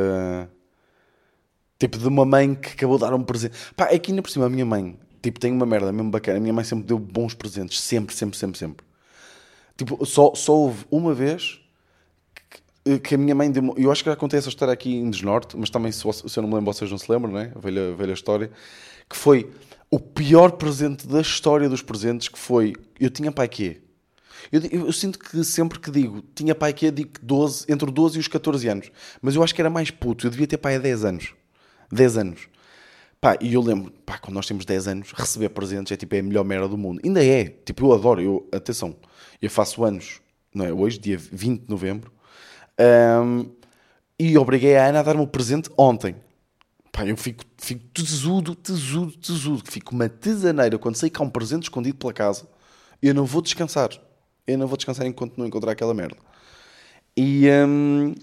tipo 1.79 1.99
de 1.99 2.07
uma 2.07 2.25
mãe 2.25 2.55
que 2.55 2.71
acabou 2.71 2.97
de 2.97 3.05
dar 3.05 3.15
um 3.15 3.23
presente. 3.23 3.57
Pá, 3.77 3.89
é 3.91 3.99
que 3.99 4.11
ainda 4.11 4.23
por 4.23 4.31
cima 4.31 4.47
a 4.47 4.51
minha 4.51 4.67
mãe, 4.67 4.99
tipo, 5.23 5.39
tem 5.41 5.53
uma 5.53 5.67
merda 5.67 5.93
mesmo 5.93 6.11
bacana. 6.11 6.39
A 6.39 6.41
minha 6.41 6.53
mãe 6.53 6.65
sempre 6.65 6.87
deu 6.87 6.99
bons 6.99 7.35
presentes, 7.35 7.81
sempre, 7.81 8.15
sempre, 8.15 8.37
sempre, 8.37 8.59
sempre. 8.59 8.87
Tipo, 9.77 10.05
só, 10.05 10.35
só 10.35 10.55
houve 10.55 10.85
uma 10.91 11.15
vez 11.15 11.61
que 13.03 13.15
a 13.15 13.19
minha 13.19 13.35
mãe 13.35 13.51
deu 13.51 13.75
eu 13.77 13.93
acho 13.93 14.03
que 14.03 14.09
já 14.09 14.17
contei 14.17 14.39
essa 14.39 14.49
história 14.49 14.73
aqui 14.73 14.95
em 14.95 15.11
Desnorte, 15.11 15.57
mas 15.57 15.69
também 15.69 15.93
se, 15.93 16.01
se 16.01 16.39
eu 16.39 16.43
não 16.43 16.49
me 16.49 16.55
lembro, 16.55 16.73
vocês 16.73 16.91
não 16.91 16.97
se 16.97 17.11
lembram, 17.11 17.33
não 17.33 17.39
é? 17.39 17.53
A 17.55 17.59
velha, 17.59 17.93
a 17.93 17.95
velha 17.95 18.13
história, 18.13 18.51
que 19.09 19.17
foi 19.17 19.51
o 19.91 19.99
pior 20.01 20.53
presente 20.53 21.07
da 21.07 21.21
história 21.21 21.69
dos 21.69 21.83
presentes, 21.83 22.29
que 22.29 22.39
foi, 22.39 22.75
eu 22.99 23.11
tinha 23.11 23.31
pai 23.31 23.49
quê? 23.49 23.81
Eu, 24.51 24.61
eu, 24.63 24.87
eu, 24.87 24.93
sinto 24.93 25.19
que 25.19 25.45
sempre 25.45 25.79
que 25.79 25.91
digo 25.91 26.23
tinha 26.35 26.55
pai 26.55 26.73
quê, 26.73 26.91
digo 26.91 27.11
12, 27.23 27.67
entre 27.69 27.91
12 27.91 28.17
e 28.17 28.21
os 28.21 28.29
14 28.29 28.69
anos, 28.69 28.91
mas 29.21 29.35
eu 29.35 29.43
acho 29.43 29.55
que 29.55 29.61
era 29.61 29.71
mais 29.71 29.91
puto, 29.91 30.27
eu 30.27 30.31
devia 30.31 30.47
ter 30.47 30.57
pai 30.57 30.77
há 30.77 30.79
10 30.79 31.05
anos, 31.05 31.35
10 31.93 32.17
anos. 32.19 32.49
Pá, 33.21 33.37
e 33.41 33.55
eu 33.55 33.61
lembro, 33.61 33.93
pá, 34.07 34.17
quando 34.17 34.35
nós 34.35 34.47
temos 34.47 34.65
10 34.65 34.89
anos, 34.89 35.13
receber 35.13 35.49
presentes 35.49 35.91
é 35.91 35.97
tipo 35.97 36.15
é 36.15 36.21
a 36.21 36.23
melhor 36.23 36.45
merda 36.45 36.69
do 36.69 36.79
mundo. 36.79 37.01
Ainda 37.05 37.25
é, 37.25 37.45
tipo, 37.45 37.87
eu 37.87 37.93
adoro, 37.93 38.21
eu, 38.21 38.49
atenção, 38.53 38.97
eu 39.43 39.51
faço 39.51 39.85
anos, 39.85 40.21
não 40.55 40.65
é? 40.65 40.73
Hoje, 40.73 40.99
dia 40.99 41.19
20 41.19 41.63
de 41.63 41.69
novembro, 41.69 42.13
um, 42.79 43.51
e 44.19 44.39
obriguei 44.39 44.77
a 44.77 44.87
Ana 44.87 45.01
a 45.01 45.03
dar-me 45.03 45.23
o 45.23 45.27
presente 45.27 45.69
ontem. 45.77 46.15
Pá, 46.93 47.07
eu 47.07 47.17
fico, 47.17 47.45
fico 47.57 47.85
tesudo, 47.93 48.55
tesudo, 48.55 49.13
tesudo. 49.17 49.63
Fico 49.71 49.95
uma 49.95 50.09
tesaneira 50.09 50.79
quando 50.79 50.97
sei 50.97 51.11
que 51.11 51.21
há 51.21 51.25
um 51.25 51.31
presente 51.31 51.65
escondido 51.65 51.99
pela 51.99 52.13
casa. 52.13 52.49
Eu 53.01 53.15
não 53.15 53.25
vou 53.25 53.43
descansar. 53.43 53.91
Eu 54.49 54.59
não 54.59 54.67
vou 54.67 54.77
descansar 54.77 55.07
enquanto 55.07 55.37
não 55.37 55.47
encontrar 55.47 55.73
aquela 55.73 55.93
merda. 55.93 56.17
E, 57.17 57.47
um, 57.67 58.15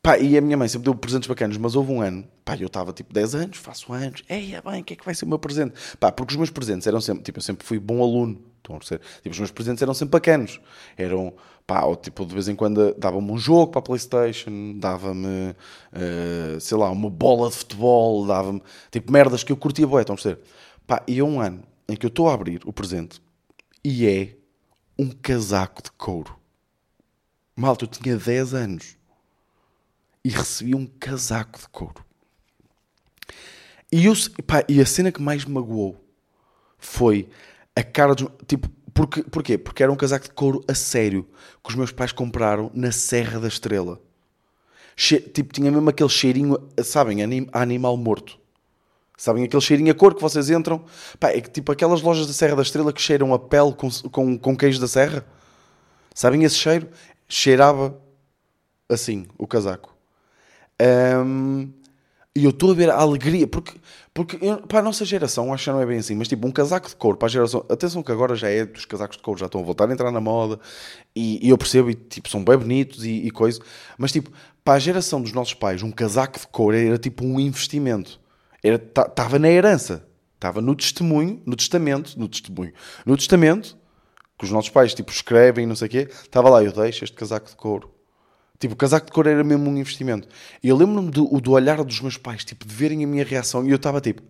pá, 0.00 0.16
e 0.18 0.38
a 0.38 0.40
minha 0.40 0.56
mãe 0.56 0.68
sempre 0.68 0.84
deu 0.84 0.94
presentes 0.94 1.26
bacanas, 1.26 1.56
mas 1.56 1.74
houve 1.74 1.90
um 1.90 2.00
ano, 2.00 2.24
pá, 2.44 2.56
eu 2.56 2.68
estava 2.68 2.92
tipo 2.92 3.12
10 3.12 3.34
anos, 3.34 3.56
faço 3.58 3.92
anos, 3.92 4.22
ei, 4.28 4.54
é 4.54 4.62
bem, 4.62 4.80
o 4.80 4.84
que 4.84 4.92
é 4.92 4.96
que 4.96 5.04
vai 5.04 5.14
ser 5.14 5.24
o 5.24 5.28
meu 5.28 5.38
presente? 5.38 5.74
Pá, 5.98 6.12
porque 6.12 6.32
os 6.32 6.36
meus 6.36 6.50
presentes 6.50 6.86
eram 6.86 7.00
sempre, 7.00 7.24
tipo, 7.24 7.38
eu 7.38 7.42
sempre 7.42 7.66
fui 7.66 7.80
bom 7.80 8.02
aluno, 8.02 8.40
estão 8.58 8.76
a 8.76 8.78
Tipo, 8.78 9.30
os 9.30 9.38
meus 9.38 9.50
presentes 9.50 9.82
eram 9.82 9.92
sempre 9.92 10.12
bacanos. 10.12 10.60
Eram, 10.96 11.34
pá, 11.66 11.84
ou, 11.84 11.96
tipo, 11.96 12.24
de 12.24 12.32
vez 12.32 12.48
em 12.48 12.54
quando 12.54 12.94
dava-me 12.94 13.30
um 13.30 13.38
jogo 13.38 13.72
para 13.72 13.80
a 13.80 13.82
Playstation, 13.82 14.78
dava-me, 14.78 15.50
uh, 15.92 16.60
sei 16.60 16.78
lá, 16.78 16.90
uma 16.90 17.10
bola 17.10 17.50
de 17.50 17.56
futebol, 17.56 18.26
dava-me, 18.26 18.62
tipo, 18.90 19.10
merdas 19.10 19.42
que 19.42 19.50
eu 19.50 19.56
curtia 19.56 19.86
bué, 19.86 20.02
estão 20.02 20.14
a 20.14 20.16
perceber? 20.16 20.40
Pá, 20.86 21.02
e 21.08 21.18
é 21.18 21.24
um 21.24 21.40
ano 21.40 21.62
em 21.88 21.96
que 21.96 22.06
eu 22.06 22.08
estou 22.08 22.28
a 22.28 22.34
abrir 22.34 22.60
o 22.64 22.72
presente 22.72 23.20
e 23.84 24.06
é 24.06 24.36
um 25.02 25.10
casaco 25.10 25.82
de 25.82 25.90
couro. 25.92 26.38
Malta, 27.56 27.84
eu 27.84 27.88
tinha 27.88 28.16
10 28.16 28.54
anos 28.54 28.96
e 30.24 30.28
recebi 30.28 30.74
um 30.74 30.86
casaco 30.86 31.58
de 31.58 31.68
couro. 31.68 32.04
E, 33.90 34.06
eu, 34.06 34.14
pá, 34.46 34.64
e 34.68 34.80
a 34.80 34.86
cena 34.86 35.12
que 35.12 35.20
mais 35.20 35.44
me 35.44 35.52
magoou 35.52 36.02
foi 36.78 37.28
a 37.74 37.82
cara 37.82 38.14
dos. 38.14 38.28
Tipo, 38.46 38.68
porque, 38.94 39.22
porquê? 39.24 39.58
Porque 39.58 39.82
era 39.82 39.92
um 39.92 39.96
casaco 39.96 40.26
de 40.26 40.32
couro 40.32 40.64
a 40.68 40.74
sério 40.74 41.28
que 41.62 41.70
os 41.70 41.74
meus 41.74 41.92
pais 41.92 42.12
compraram 42.12 42.70
na 42.72 42.92
Serra 42.92 43.40
da 43.40 43.48
Estrela. 43.48 44.00
Che 44.94 45.18
tipo, 45.20 45.52
tinha 45.52 45.70
mesmo 45.70 45.88
aquele 45.88 46.08
cheirinho, 46.08 46.56
sabem, 46.82 47.22
anim 47.22 47.48
animal 47.52 47.96
morto. 47.96 48.38
Sabem 49.16 49.44
aquele 49.44 49.62
cheirinho 49.62 49.92
a 49.92 49.94
cor 49.94 50.14
que 50.14 50.22
vocês 50.22 50.50
entram? 50.50 50.84
Pá, 51.20 51.30
é 51.30 51.40
tipo 51.40 51.70
aquelas 51.70 52.02
lojas 52.02 52.26
da 52.26 52.32
Serra 52.32 52.56
da 52.56 52.62
Estrela 52.62 52.92
que 52.92 53.00
cheiram 53.00 53.32
a 53.32 53.38
pele 53.38 53.72
com, 53.72 53.88
com, 54.10 54.38
com 54.38 54.56
queijo 54.56 54.80
da 54.80 54.88
serra. 54.88 55.24
Sabem 56.14 56.44
esse 56.44 56.56
cheiro? 56.56 56.88
Cheirava 57.28 57.96
assim 58.88 59.26
o 59.38 59.46
casaco. 59.46 59.94
Um, 61.24 61.70
e 62.34 62.44
eu 62.44 62.50
estou 62.50 62.70
a 62.70 62.74
ver 62.74 62.88
a 62.88 62.96
alegria, 62.96 63.46
porque, 63.46 63.78
porque 64.14 64.38
para 64.66 64.78
a 64.78 64.82
nossa 64.82 65.04
geração, 65.04 65.52
acho 65.52 65.64
que 65.64 65.70
não 65.70 65.82
é 65.82 65.86
bem 65.86 65.98
assim, 65.98 66.14
mas 66.14 66.28
tipo, 66.28 66.46
um 66.46 66.50
casaco 66.50 66.88
de 66.88 66.96
couro 66.96 67.16
para 67.16 67.26
a 67.26 67.30
geração. 67.30 67.64
Atenção 67.68 68.02
que 68.02 68.10
agora 68.10 68.34
já 68.34 68.48
é, 68.48 68.62
os 68.64 68.86
casacos 68.86 69.18
de 69.18 69.22
couro 69.22 69.38
já 69.38 69.46
estão 69.46 69.60
a 69.60 69.64
voltar 69.64 69.88
a 69.88 69.92
entrar 69.92 70.10
na 70.10 70.20
moda, 70.20 70.58
e, 71.14 71.46
e 71.46 71.50
eu 71.50 71.58
percebo, 71.58 71.90
e 71.90 71.94
tipo, 71.94 72.30
são 72.30 72.42
bem 72.42 72.56
bonitos 72.56 73.04
e, 73.04 73.26
e 73.26 73.30
coisa, 73.30 73.60
mas 73.98 74.12
tipo, 74.12 74.30
para 74.64 74.74
a 74.74 74.78
geração 74.78 75.20
dos 75.20 75.32
nossos 75.32 75.52
pais, 75.52 75.82
um 75.82 75.90
casaco 75.90 76.38
de 76.38 76.46
couro 76.46 76.74
era 76.74 76.96
tipo 76.96 77.22
um 77.22 77.38
investimento, 77.38 78.18
estava 78.62 79.38
na 79.38 79.48
herança, 79.48 80.06
estava 80.34 80.60
no 80.60 80.74
testemunho, 80.74 81.42
no 81.44 81.56
testamento, 81.56 82.18
no 82.18 82.28
testemunho, 82.28 82.72
no 83.04 83.16
testamento, 83.16 83.76
que 84.38 84.44
os 84.44 84.50
nossos 84.50 84.70
pais 84.70 84.94
tipo 84.94 85.10
escrevem, 85.10 85.66
não 85.66 85.76
sei 85.76 85.88
o 85.88 85.90
quê, 85.90 86.08
estava 86.10 86.48
lá, 86.48 86.62
eu 86.62 86.72
deixo 86.72 87.04
este 87.04 87.16
casaco 87.16 87.48
de 87.48 87.56
couro 87.56 87.92
Tipo, 88.62 88.74
o 88.74 88.76
casaco 88.76 89.06
de 89.06 89.12
cor 89.12 89.26
era 89.26 89.42
mesmo 89.42 89.68
um 89.68 89.76
investimento. 89.76 90.28
E 90.62 90.68
eu 90.68 90.76
lembro-me 90.76 91.10
do, 91.10 91.40
do 91.40 91.50
olhar 91.50 91.82
dos 91.82 92.00
meus 92.00 92.16
pais, 92.16 92.44
tipo, 92.44 92.64
de 92.64 92.72
verem 92.72 93.02
a 93.02 93.06
minha 93.08 93.24
reação. 93.24 93.66
E 93.66 93.70
eu 93.70 93.74
estava 93.74 94.00
tipo, 94.00 94.22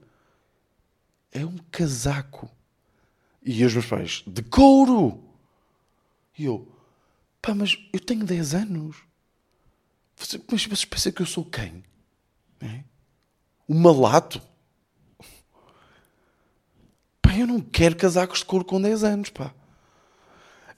é 1.31 1.45
um 1.45 1.59
casaco. 1.71 2.51
E 3.43 3.63
os 3.63 3.75
meus 3.75 3.85
pais, 3.85 4.25
de 4.27 4.43
couro! 4.43 5.23
E 6.39 6.47
eu, 6.47 6.67
pá, 7.43 7.55
mas 7.55 7.77
eu 7.93 8.01
tenho 8.01 8.25
10 8.25 8.55
anos. 8.55 8.97
Mas 10.51 10.65
vocês 10.65 10.87
pensam 10.87 11.13
que 11.13 11.21
eu 11.21 11.27
sou 11.27 11.45
quem? 11.45 11.85
É? 12.59 12.85
O 13.73 13.75
malato? 13.75 14.39
Pá, 17.23 17.35
eu 17.39 17.47
não 17.47 17.59
quero 17.59 17.97
casacos 17.97 18.41
de 18.41 18.45
couro 18.45 18.67
com 18.67 18.79
10 18.79 19.03
anos, 19.03 19.31
pá. 19.31 19.51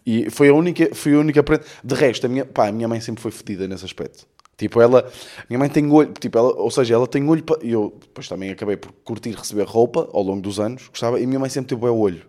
E 0.07 0.31
foi 0.31 0.49
a 0.49 0.55
única, 0.55 0.95
foi 0.95 1.15
a 1.15 1.19
única 1.19 1.43
prenda. 1.43 1.65
De 1.83 1.93
resto, 1.93 2.27
a 2.27 2.29
minha, 2.29 2.45
pá, 2.45 2.69
a 2.69 2.73
minha 2.73 2.87
mãe 2.87 3.01
sempre 3.01 3.21
foi 3.21 3.33
fedida 3.33 3.67
nesse 3.67 3.85
aspecto. 3.85 4.29
Tipo, 4.57 4.81
ela, 4.81 5.11
minha 5.51 5.59
mãe 5.59 5.69
tem 5.69 5.91
olho, 5.91 6.13
tipo, 6.13 6.39
ela, 6.39 6.55
ou 6.55 6.71
seja, 6.71 6.95
ela 6.95 7.09
tem 7.09 7.29
olho 7.29 7.43
para. 7.43 7.67
Eu 7.67 7.99
depois 8.01 8.29
também 8.29 8.51
acabei 8.53 8.77
por 8.77 8.93
curtir 9.03 9.33
receber 9.33 9.67
roupa 9.67 10.09
ao 10.13 10.23
longo 10.23 10.41
dos 10.41 10.61
anos, 10.61 10.87
gostava, 10.87 11.19
e 11.19 11.27
minha 11.27 11.41
mãe 11.41 11.51
sempre 11.51 11.75
teve 11.75 11.85
o 11.85 11.97
olho, 11.97 12.25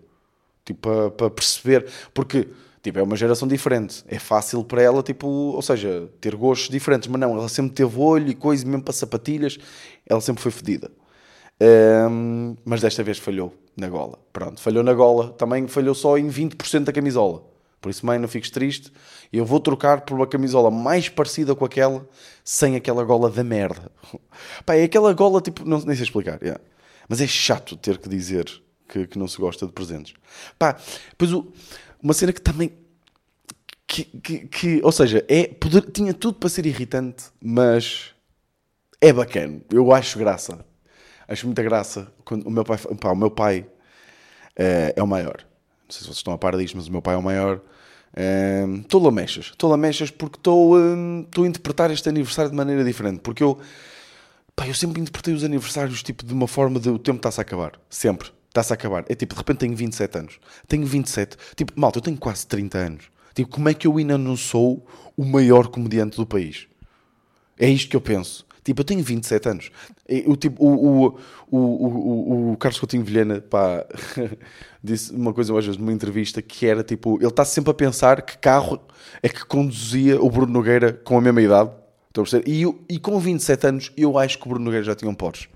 tipo, 0.65 0.79
para, 0.79 1.12
para 1.12 1.29
perceber, 1.29 1.86
porque, 2.12 2.48
tipo, 2.86 3.00
é 3.00 3.04
uma 3.04 3.15
geração 3.15 3.48
diferente, 3.48 4.04
é 4.08 4.20
fácil 4.20 4.63
para 4.63 4.80
ela, 4.80 5.01
tipo, 5.01 5.27
ou 5.27 5.62
seja, 5.63 6.08
ter 6.22 6.36
gostos 6.36 6.70
diferentes, 6.70 7.08
mas 7.08 7.20
não, 7.20 7.34
ela 7.34 7.50
sempre 7.50 7.74
teve 7.74 8.00
olho 8.00 8.30
e 8.30 8.36
coisa, 8.36 8.63
mesmo 8.63 8.84
para 8.84 8.94
sapatilhas, 8.94 9.58
ela 10.06 10.22
sempre 10.22 10.44
foi 10.44 10.51
fedida. 10.51 10.92
Um, 11.60 12.56
mas 12.63 12.82
desta 12.82 13.01
vez 13.01 13.18
falhou 13.18 13.56
na 13.75 13.89
gola. 13.89 14.20
Pronto, 14.32 14.62
falhou 14.62 14.84
na 14.84 14.94
gola, 14.94 15.30
também 15.30 15.68
falhou 15.68 15.96
só 15.96 16.15
em 16.15 16.30
20% 16.30 16.84
da 16.84 16.94
camisola. 16.94 17.44
Por 17.82 17.89
isso, 17.89 18.06
mãe, 18.06 18.20
não 18.20 18.27
fiques 18.27 18.51
triste. 18.51 18.92
Eu 19.34 19.46
vou 19.46 19.60
trocar 19.60 20.01
por 20.01 20.15
uma 20.15 20.27
camisola 20.27 20.70
mais 20.70 21.10
parecida 21.10 21.56
com 21.56 21.65
aquela, 21.65 22.08
sem 22.44 22.75
aquela 22.75 23.04
gola 23.04 23.32
da 23.32 23.44
merda. 23.44 23.92
Pá, 24.63 24.75
é 24.75 24.84
aquela 24.84 25.12
gola 25.13 25.42
tipo. 25.42 25.68
Não, 25.68 25.80
nem 25.80 25.96
sei 25.96 26.04
explicar. 26.04 26.39
Yeah. 26.42 26.62
Mas 27.10 27.20
é 27.20 27.27
chato 27.27 27.75
ter 27.77 27.98
que 27.98 28.10
dizer 28.10 28.46
que, 28.88 29.08
que 29.08 29.18
não 29.18 29.27
se 29.27 29.38
gosta 29.38 29.65
de 29.65 29.72
presentes. 29.72 30.13
Pá, 30.58 30.77
depois 31.12 31.32
o, 31.34 31.51
uma 32.05 32.13
cena 32.13 32.31
que 32.31 32.39
também. 32.41 32.71
Que, 33.88 34.03
que, 34.05 34.38
que- 34.47 34.81
ou 34.83 34.91
seja, 34.91 35.24
é, 35.27 35.47
poder, 35.47 35.81
tinha 35.91 36.13
tudo 36.13 36.38
para 36.39 36.50
ser 36.50 36.65
irritante, 36.65 37.25
mas 37.41 38.12
é 39.01 39.12
bacana. 39.13 39.62
Eu 39.71 39.91
acho 39.93 40.17
graça. 40.19 40.65
Acho 41.27 41.45
muita 41.47 41.63
graça. 41.63 42.12
Quando 42.24 42.45
o 42.47 42.51
meu 42.51 42.63
pai, 42.63 42.77
pá, 43.00 43.12
o 43.12 43.15
meu 43.15 43.31
pai 43.31 43.65
eh, 44.55 44.93
é 44.95 45.03
o 45.03 45.07
maior. 45.07 45.38
Não 45.39 45.89
sei 45.91 46.00
se 46.01 46.05
vocês 46.05 46.17
estão 46.17 46.33
a 46.33 46.38
par 46.38 46.55
disto, 46.57 46.75
mas 46.77 46.88
o 46.88 46.91
meu 46.91 47.01
pai 47.01 47.15
é 47.15 47.17
o 47.17 47.21
maior. 47.24 47.62
Eh, 48.15 48.65
Estou 48.81 49.01
lamechas. 49.03 49.45
Estou 49.47 49.69
lamechas 49.69 50.12
porque 50.12 50.38
estou 50.38 50.77
eh, 50.79 51.21
estou 51.25 51.43
a 51.43 51.47
interpretar 51.47 51.89
este 51.91 52.07
aniversário 52.09 52.51
de 52.51 52.57
maneira 52.57 52.83
diferente. 52.83 53.19
Porque 53.21 53.43
eu, 53.43 53.59
pá, 54.55 54.67
eu 54.67 54.74
sempre 54.74 55.00
interpretei 55.01 55.33
os 55.33 55.43
aniversários 55.43 56.01
tipo, 56.03 56.25
de 56.25 56.33
uma 56.33 56.47
forma 56.47 56.79
de 56.79 56.89
o 56.89 57.00
tempo 57.00 57.17
está-se 57.17 57.39
a 57.39 57.43
acabar. 57.43 57.79
Sempre. 57.89 58.29
Está-se 58.55 58.71
a 58.71 58.75
acabar. 58.75 59.03
É 59.09 59.15
tipo, 59.15 59.33
de 59.33 59.38
repente 59.39 59.57
tenho 59.57 59.75
27 59.75 60.17
anos. 60.17 60.39
Tenho 60.65 60.85
27. 60.85 61.35
Tipo, 61.57 61.74
malta, 61.75 61.97
eu 61.97 62.01
tenho 62.01 62.15
quase 62.15 62.47
30 62.47 62.77
anos. 62.77 63.03
Tipo, 63.33 63.50
como 63.51 63.67
é 63.67 63.74
que 63.74 63.85
eu 63.85 63.97
ainda 63.97 64.17
não 64.17 64.38
sou 64.38 64.88
o 65.17 65.25
maior 65.25 65.67
comediante 65.67 66.15
do 66.15 66.25
país? 66.25 66.65
É 67.59 67.67
isto 67.67 67.89
que 67.89 67.97
eu 67.97 68.01
penso. 68.01 68.45
Tipo, 68.63 68.79
eu 68.79 68.85
tenho 68.85 69.03
27 69.03 69.50
anos. 69.50 69.71
E 70.07 70.24
O, 70.25 70.38
tipo, 70.38 70.63
o, 70.65 71.07
o, 71.07 71.19
o, 71.51 72.51
o, 72.53 72.57
Carlos 72.57 72.79
Coutinho 72.79 73.03
Vilhena 73.03 73.41
pá, 73.41 73.85
disse 74.81 75.12
uma 75.12 75.33
coisa 75.33 75.51
vez 75.51 75.75
numa 75.75 75.91
entrevista 75.91 76.41
que 76.41 76.65
era 76.65 76.81
tipo, 76.81 77.17
ele 77.17 77.27
está 77.27 77.43
sempre 77.43 77.71
a 77.71 77.74
pensar 77.74 78.21
que 78.21 78.38
carro 78.38 78.79
é 79.21 79.27
que 79.27 79.45
conduzia 79.45 80.21
o 80.21 80.29
Bruno 80.29 80.53
Nogueira 80.53 80.93
com 80.93 81.17
a 81.17 81.21
mesma 81.21 81.41
idade. 81.41 81.71
Estão 82.07 82.24
a 82.24 82.25
perceber? 82.25 82.50
E, 82.50 82.62
eu- 82.62 82.79
e 82.88 82.97
com 83.00 83.19
27 83.19 83.67
anos 83.67 83.91
eu 83.97 84.17
acho 84.17 84.39
que 84.39 84.45
o 84.45 84.50
Bruno 84.50 84.63
Nogueira 84.63 84.85
já 84.85 84.95
tinha 84.95 85.12
um 85.12 85.15
Porsche. 85.15 85.50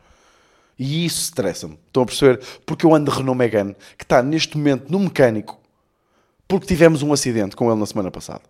E 0.79 1.05
isso 1.05 1.23
estressa-me. 1.23 1.77
Estão 1.87 2.03
a 2.03 2.05
perceber? 2.05 2.39
Porque 2.65 2.85
eu 2.85 2.95
ando 2.95 3.11
de 3.11 3.17
Renault 3.17 3.37
Megane, 3.37 3.75
que 3.97 4.05
está 4.05 4.23
neste 4.23 4.57
momento 4.57 4.89
no 4.89 4.97
mecânico, 4.99 5.59
porque 6.47 6.65
tivemos 6.65 7.03
um 7.03 7.11
acidente 7.11 7.55
com 7.55 7.69
ele 7.69 7.79
na 7.79 7.85
semana 7.85 8.09
passada. 8.09 8.43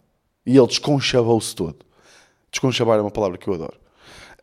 E 0.45 0.55
ele 0.55 0.67
desconchabou-se 0.67 1.55
todo. 1.55 1.77
Desconchabar 2.51 2.99
é 2.99 3.01
uma 3.01 3.09
palavra 3.11 3.37
que 3.37 3.47
eu 3.47 3.55
adoro. 3.55 3.77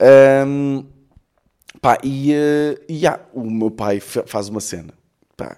Ahm, 0.00 0.85
pá, 1.81 1.99
e, 2.02 2.33
eh, 2.33 2.81
e 2.88 3.07
há, 3.07 3.21
o 3.33 3.49
meu 3.49 3.71
pai 3.71 4.00
fa- 4.00 4.25
faz 4.26 4.49
uma 4.49 4.61
cena. 4.61 4.93
Pá, 5.37 5.57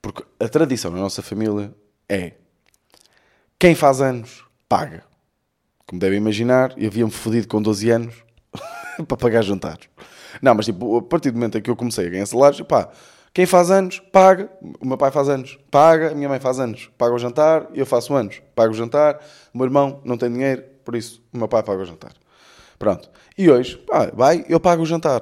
porque 0.00 0.24
a 0.38 0.48
tradição 0.48 0.90
na 0.92 0.98
nossa 0.98 1.20
família 1.20 1.74
é 2.08 2.32
quem 3.58 3.74
faz 3.74 4.00
anos 4.00 4.44
paga. 4.68 5.04
Como 5.86 6.00
devem 6.00 6.18
imaginar, 6.18 6.72
eu 6.76 6.88
havia-me 6.88 7.10
fodido 7.10 7.48
com 7.48 7.60
12 7.60 7.90
anos 7.90 8.14
para 9.06 9.16
pagar 9.16 9.42
jantares. 9.42 9.88
Não, 10.40 10.54
mas 10.54 10.66
tipo, 10.66 10.98
a 10.98 11.02
partir 11.02 11.30
do 11.30 11.34
momento 11.34 11.58
em 11.58 11.62
que 11.62 11.70
eu 11.70 11.76
comecei 11.76 12.06
a 12.06 12.10
ganhar 12.10 12.26
salários, 12.26 12.60
pá, 12.62 12.88
quem 13.36 13.44
faz 13.44 13.70
anos, 13.70 14.00
paga. 14.12 14.50
O 14.80 14.86
meu 14.86 14.96
pai 14.96 15.10
faz 15.10 15.28
anos, 15.28 15.58
paga. 15.70 16.12
A 16.12 16.14
minha 16.14 16.26
mãe 16.26 16.40
faz 16.40 16.58
anos, 16.58 16.90
paga 16.96 17.14
o 17.14 17.18
jantar. 17.18 17.68
Eu 17.74 17.84
faço 17.84 18.14
anos, 18.14 18.40
pago 18.54 18.72
o 18.72 18.74
jantar. 18.74 19.20
O 19.52 19.58
meu 19.58 19.66
irmão 19.66 20.00
não 20.04 20.16
tem 20.16 20.32
dinheiro, 20.32 20.64
por 20.84 20.96
isso 20.96 21.22
o 21.34 21.36
meu 21.36 21.46
pai 21.46 21.62
paga 21.62 21.82
o 21.82 21.84
jantar. 21.84 22.12
Pronto. 22.78 23.10
E 23.36 23.50
hoje, 23.50 23.76
pá, 23.76 24.10
vai, 24.14 24.44
eu 24.48 24.58
pago 24.58 24.82
o 24.82 24.86
jantar. 24.86 25.20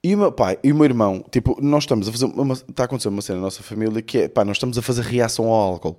E 0.00 0.14
o 0.14 0.18
meu 0.18 0.30
pai 0.30 0.58
e 0.62 0.70
o 0.72 0.74
meu 0.76 0.84
irmão, 0.84 1.24
tipo, 1.30 1.58
nós 1.60 1.82
estamos 1.82 2.08
a 2.08 2.12
fazer 2.12 2.26
uma, 2.26 2.54
está 2.54 2.84
a 2.84 2.86
acontecer 2.86 3.08
uma 3.08 3.20
cena 3.20 3.38
na 3.38 3.46
nossa 3.46 3.62
família 3.64 4.00
que 4.00 4.18
é, 4.18 4.28
pá, 4.28 4.44
nós 4.44 4.56
estamos 4.56 4.78
a 4.78 4.82
fazer 4.82 5.02
reação 5.02 5.46
ao 5.46 5.72
álcool. 5.72 5.98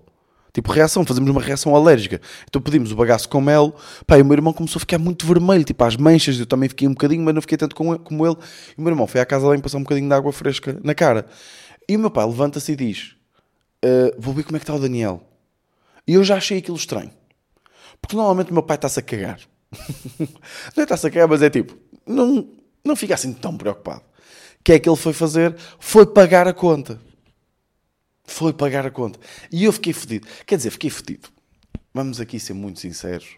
Tipo, 0.54 0.72
reação, 0.72 1.06
fazemos 1.06 1.30
uma 1.30 1.42
reação 1.42 1.74
alérgica. 1.76 2.20
Então 2.48 2.62
pedimos 2.62 2.92
o 2.92 2.96
bagaço 2.96 3.30
com 3.30 3.40
mel, 3.40 3.74
pá, 4.06 4.18
e 4.18 4.22
o 4.22 4.26
meu 4.26 4.34
irmão 4.36 4.52
começou 4.52 4.78
a 4.78 4.82
ficar 4.82 4.98
muito 4.98 5.26
vermelho, 5.26 5.64
tipo, 5.64 5.82
às 5.84 5.96
manchas, 5.96 6.38
eu 6.40 6.46
também 6.46 6.68
fiquei 6.68 6.88
um 6.88 6.92
bocadinho, 6.92 7.24
mas 7.24 7.34
não 7.34 7.42
fiquei 7.42 7.58
tanto 7.58 7.76
com- 7.76 7.98
como 7.98 8.26
ele. 8.28 8.36
E 8.78 8.80
o 8.80 8.82
meu 8.82 8.92
irmão 8.92 9.08
foi 9.08 9.22
à 9.22 9.26
casa 9.26 9.48
lá 9.48 9.56
e 9.56 9.62
passar 9.62 9.78
um 9.78 9.84
bocadinho 9.84 10.08
de 10.10 10.14
água 10.14 10.32
fresca 10.34 10.78
na 10.84 10.94
cara. 10.94 11.26
E 11.88 11.96
o 11.96 12.00
meu 12.00 12.12
pai 12.12 12.26
levanta-se 12.26 12.72
e 12.74 12.76
diz, 12.76 13.16
"Ah, 13.84 14.14
vou 14.18 14.34
ver 14.34 14.44
como 14.44 14.58
é 14.58 14.60
que 14.60 14.64
está 14.64 14.76
o 14.76 14.80
Daniel. 14.80 15.24
E 16.08 16.16
eu 16.16 16.24
já 16.24 16.36
achei 16.36 16.58
aquilo 16.58 16.76
estranho. 16.78 17.12
Porque 18.02 18.16
normalmente 18.16 18.52
o 18.52 18.54
meu 18.54 18.64
pai 18.64 18.76
está-se 18.76 19.00
a 19.00 19.04
cagar. 19.04 19.40
não 20.20 20.28
é 20.78 20.82
está-se 20.84 21.08
a 21.08 21.12
cagar, 21.12 21.28
mas 21.30 21.42
é 21.42 21.50
tipo, 21.50 21.78
não, 22.06 22.48
não 22.84 22.96
fica 22.96 23.14
assim 23.14 23.32
tão 23.32 23.56
preocupado. 23.56 24.02
O 24.02 24.64
que 24.64 24.74
é 24.74 24.80
que 24.80 24.90
ele 24.90 24.98
foi 24.98 25.14
fazer? 25.14 25.56
Foi 25.80 26.06
pagar 26.06 26.48
a 26.48 26.54
conta. 26.54 27.00
Foi 28.32 28.54
pagar 28.54 28.86
a 28.86 28.92
conta. 28.92 29.20
E 29.52 29.66
eu 29.66 29.74
fiquei 29.74 29.92
fodido. 29.92 30.26
Quer 30.46 30.56
dizer, 30.56 30.72
fiquei 30.72 30.90
fodido. 30.90 31.30
Vamos 31.94 32.22
aqui 32.22 32.40
ser 32.40 32.54
muito 32.54 32.80
sinceros. 32.80 33.38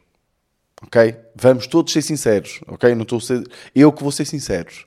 Ok? 0.83 1.15
Vamos 1.35 1.65
todos 1.65 1.91
ser 1.91 2.03
sinceros. 2.03 2.61
Ok? 2.67 2.93
Não 2.93 3.01
estou 3.01 3.19
ser... 3.19 3.43
Eu 3.73 3.91
que 3.91 4.03
vou 4.03 4.11
ser 4.11 4.25
sinceros. 4.25 4.85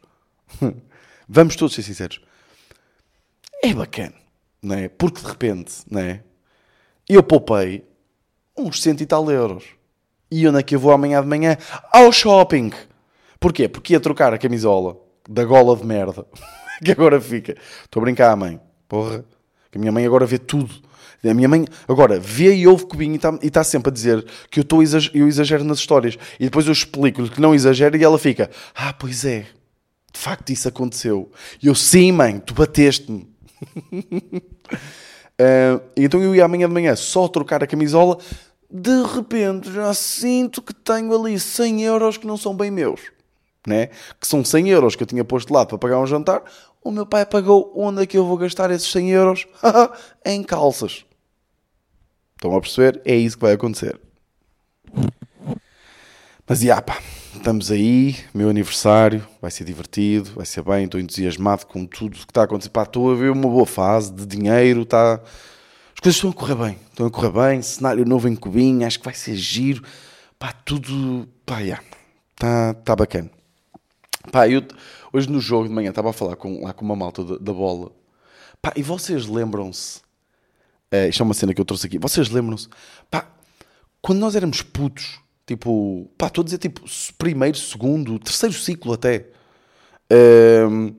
Vamos 1.29 1.57
todos 1.57 1.75
ser 1.75 1.83
sinceros. 1.83 2.21
É 3.63 3.75
bacana. 3.75 4.15
Não 4.63 4.77
é? 4.77 4.89
Porque 4.89 5.21
de 5.21 5.27
repente, 5.27 5.75
não 5.91 6.01
é? 6.01 6.23
Eu 7.09 7.23
poupei 7.23 7.85
uns 8.57 8.81
cento 8.81 9.03
e 9.03 9.07
tal 9.07 9.29
euros. 9.31 9.65
E 10.31 10.47
onde 10.47 10.61
é 10.61 10.63
que 10.63 10.77
eu 10.77 10.81
vou 10.81 10.93
amanhã 10.93 11.21
de 11.21 11.27
manhã? 11.27 11.59
Ao 11.93 12.13
shopping. 12.13 12.71
Porquê? 13.41 13.69
Porque 13.69 13.93
ia 13.93 14.01
trocar 14.01 14.33
a 14.33 14.39
camisola 14.39 14.97
da 15.29 15.45
gola 15.45 15.77
de 15.77 15.85
merda. 15.85 16.25
que 16.83 16.93
agora 16.93 17.21
fica. 17.21 17.57
Estou 17.85 18.01
a 18.01 18.05
brincar, 18.05 18.37
mãe. 18.37 18.61
Porra. 18.89 19.25
A 19.75 19.79
minha 19.79 19.93
mãe 19.93 20.05
agora 20.07 20.27
vê 20.27 20.39
tudo. 20.39 20.75
A 21.25 21.35
minha 21.35 21.49
mãe 21.49 21.65
agora 21.89 22.21
vê 22.21 22.55
e 22.55 22.67
ouve 22.67 22.87
cubinho 22.87 23.15
e 23.15 23.17
está 23.17 23.33
tá 23.53 23.65
sempre 23.65 23.91
a 23.91 23.93
dizer 23.93 24.25
que 24.51 24.61
eu, 24.61 24.65
tô 24.65 24.79
eu 25.15 25.29
exagero 25.29 25.65
nas 25.65 25.79
histórias. 25.79 26.17
E 26.39 26.45
depois 26.45 26.67
eu 26.67 26.73
explico-lhe 26.73 27.29
que 27.29 27.41
não 27.41 27.55
exagero 27.55 27.97
e 27.97 28.05
ela 28.05 28.19
fica: 28.19 28.51
Ah, 28.75 28.93
pois 28.93 29.25
é. 29.25 29.47
De 30.13 30.21
facto 30.21 30.51
isso 30.51 30.69
aconteceu. 30.69 31.31
E 31.63 31.67
eu, 31.67 31.75
sim, 31.75 32.11
mãe, 32.13 32.39
tu 32.39 32.55
bateste-me. 32.55 33.29
Ah, 35.39 35.81
então 35.97 36.23
eu 36.23 36.35
ia 36.35 36.45
amanhã 36.45 36.69
de 36.69 36.75
manhã 36.75 36.97
só 36.97 37.29
trocar 37.29 37.63
a 37.63 37.67
camisola. 37.67 38.19
De 38.71 39.03
repente 39.15 39.71
já 39.73 39.93
sinto 39.95 40.63
que 40.63 40.75
tenho 40.75 41.15
ali 41.15 41.39
100 41.39 41.83
euros 41.83 42.17
que 42.17 42.27
não 42.27 42.37
são 42.37 42.57
bem 42.57 42.71
meus. 42.71 43.01
Né? 43.67 43.89
Que 44.21 44.27
são 44.27 44.45
100 44.45 44.69
euros 44.71 44.97
que 44.97 45.03
eu 45.03 45.07
tinha 45.07 45.25
posto 45.25 45.49
de 45.49 45.55
lado 45.55 45.69
para 45.69 45.79
pagar 45.79 45.99
um 45.99 46.07
jantar. 46.07 46.43
O 46.87 46.93
meu 46.93 47.05
pai 47.05 47.27
pagou. 47.27 47.73
Onde 47.75 48.05
é 48.05 48.07
que 48.07 48.17
eu 48.17 48.25
vou 48.25 48.37
gastar 48.37 48.71
esses 48.71 48.89
100 48.93 49.11
euros? 49.11 49.47
em 50.25 50.41
calças. 50.41 51.05
Estão 52.37 52.55
a 52.55 52.61
perceber? 52.61 53.03
É 53.05 53.17
isso 53.17 53.37
que 53.37 53.43
vai 53.43 53.55
acontecer. 53.55 53.99
Mas, 56.49 56.61
já, 56.61 56.81
pá, 56.81 57.03
estamos 57.35 57.73
aí, 57.73 58.17
meu 58.33 58.49
aniversário, 58.49 59.27
vai 59.43 59.51
ser 59.51 59.65
divertido, 59.65 60.31
vai 60.37 60.47
ser 60.47 60.63
bem, 60.63 60.85
estou 60.85 61.01
entusiasmado 61.01 61.67
com 61.67 61.85
tudo 61.85 62.15
o 62.15 62.19
que 62.19 62.31
está 62.31 62.43
a 62.43 62.45
acontecer. 62.45 62.71
Pá, 62.71 62.85
estou 62.85 63.11
a 63.11 63.17
ver 63.17 63.33
uma 63.33 63.49
boa 63.49 63.67
fase 63.67 64.13
de 64.13 64.25
dinheiro, 64.25 64.83
está... 64.83 65.15
as 65.15 66.01
coisas 66.01 66.17
estão 66.17 66.31
a 66.31 66.35
correr 66.35 66.55
bem, 66.55 66.79
estão 66.89 67.07
a 67.07 67.11
correr 67.11 67.33
bem, 67.33 67.63
cenário 67.63 68.05
novo 68.05 68.29
em 68.29 68.37
Cubinho, 68.37 68.87
acho 68.87 69.01
que 69.01 69.05
vai 69.05 69.15
ser 69.15 69.35
giro, 69.35 69.83
pá, 70.39 70.53
tudo, 70.53 71.29
pá, 71.45 71.65
já, 71.65 71.81
está 72.37 72.75
tá 72.75 72.95
bacana. 72.95 73.36
Pá, 74.31 74.49
eu 74.49 74.63
hoje 75.13 75.31
no 75.31 75.41
jogo 75.41 75.69
de 75.69 75.75
manhã 75.75 75.91
estava 75.91 76.11
a 76.11 76.13
falar 76.13 76.37
com, 76.37 76.65
lá 76.65 76.73
com 76.73 76.85
uma 76.85 76.97
malta 76.97 77.25
da, 77.39 77.53
bola, 77.53 77.91
pá, 78.61 78.73
e 78.77 78.83
vocês 78.83 79.27
lembram-se, 79.27 80.01
eh, 80.91 81.09
isto 81.09 81.23
é 81.23 81.25
uma 81.25 81.35
cena 81.35 81.55
que 81.55 81.61
eu 81.61 81.65
trouxe 81.65 81.87
aqui, 81.87 81.99
vocês 81.99 82.29
lembram-se, 82.29 82.69
pá, 83.11 83.31
quando 84.03 84.19
nós 84.19 84.37
éramos 84.37 84.63
putos, 84.63 85.21
tipo, 85.47 86.11
pá, 86.19 86.27
estou 86.27 86.43
a 86.43 86.45
dizer 86.45 86.59
tipo 86.59 86.83
primeiro, 87.17 87.57
segundo, 87.57 88.19
terceiro 88.19 88.55
ciclo 88.55 88.93
até. 88.93 89.27
Ehm, 90.11 90.95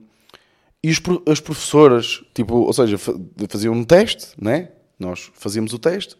e 0.82 0.90
os, 0.90 1.00
as 1.26 1.40
professoras, 1.40 2.22
tipo, 2.34 2.54
ou 2.54 2.72
seja, 2.72 2.98
fa- 2.98 3.14
faziam 3.48 3.74
um 3.74 3.84
teste, 3.84 4.28
né? 4.40 4.70
Nós 4.98 5.30
fazíamos 5.34 5.72
o 5.72 5.78
teste, 5.78 6.16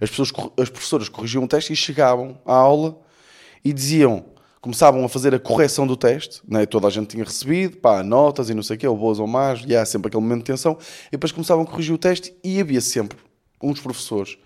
as, 0.00 0.10
pessoas, 0.10 0.32
as 0.58 0.70
professoras 0.70 1.08
corrigiam 1.08 1.44
o 1.44 1.48
teste 1.48 1.72
e 1.72 1.76
chegavam 1.76 2.38
à 2.44 2.54
aula 2.54 2.98
e 3.64 3.72
diziam, 3.72 4.24
começavam 4.60 5.04
a 5.04 5.08
fazer 5.08 5.34
a 5.34 5.38
correção 5.38 5.86
do 5.86 5.96
teste, 5.96 6.42
né? 6.46 6.66
toda 6.66 6.86
a 6.86 6.90
gente 6.90 7.08
tinha 7.08 7.24
recebido, 7.24 7.76
pá, 7.78 8.02
notas 8.02 8.50
e 8.50 8.54
não 8.54 8.62
sei 8.62 8.76
o 8.76 8.78
quê, 8.78 8.88
ou 8.88 8.96
boas 8.96 9.18
ou 9.18 9.26
más, 9.26 9.62
e 9.66 9.74
há 9.74 9.84
sempre 9.84 10.08
aquele 10.08 10.22
momento 10.22 10.40
de 10.40 10.52
tensão, 10.52 10.76
e 11.08 11.12
depois 11.12 11.32
começavam 11.32 11.64
a 11.64 11.66
corrigir 11.66 11.94
o 11.94 11.98
teste 11.98 12.34
e 12.42 12.60
havia 12.60 12.80
sempre 12.80 13.18
uns 13.62 13.80
professores 13.80 14.36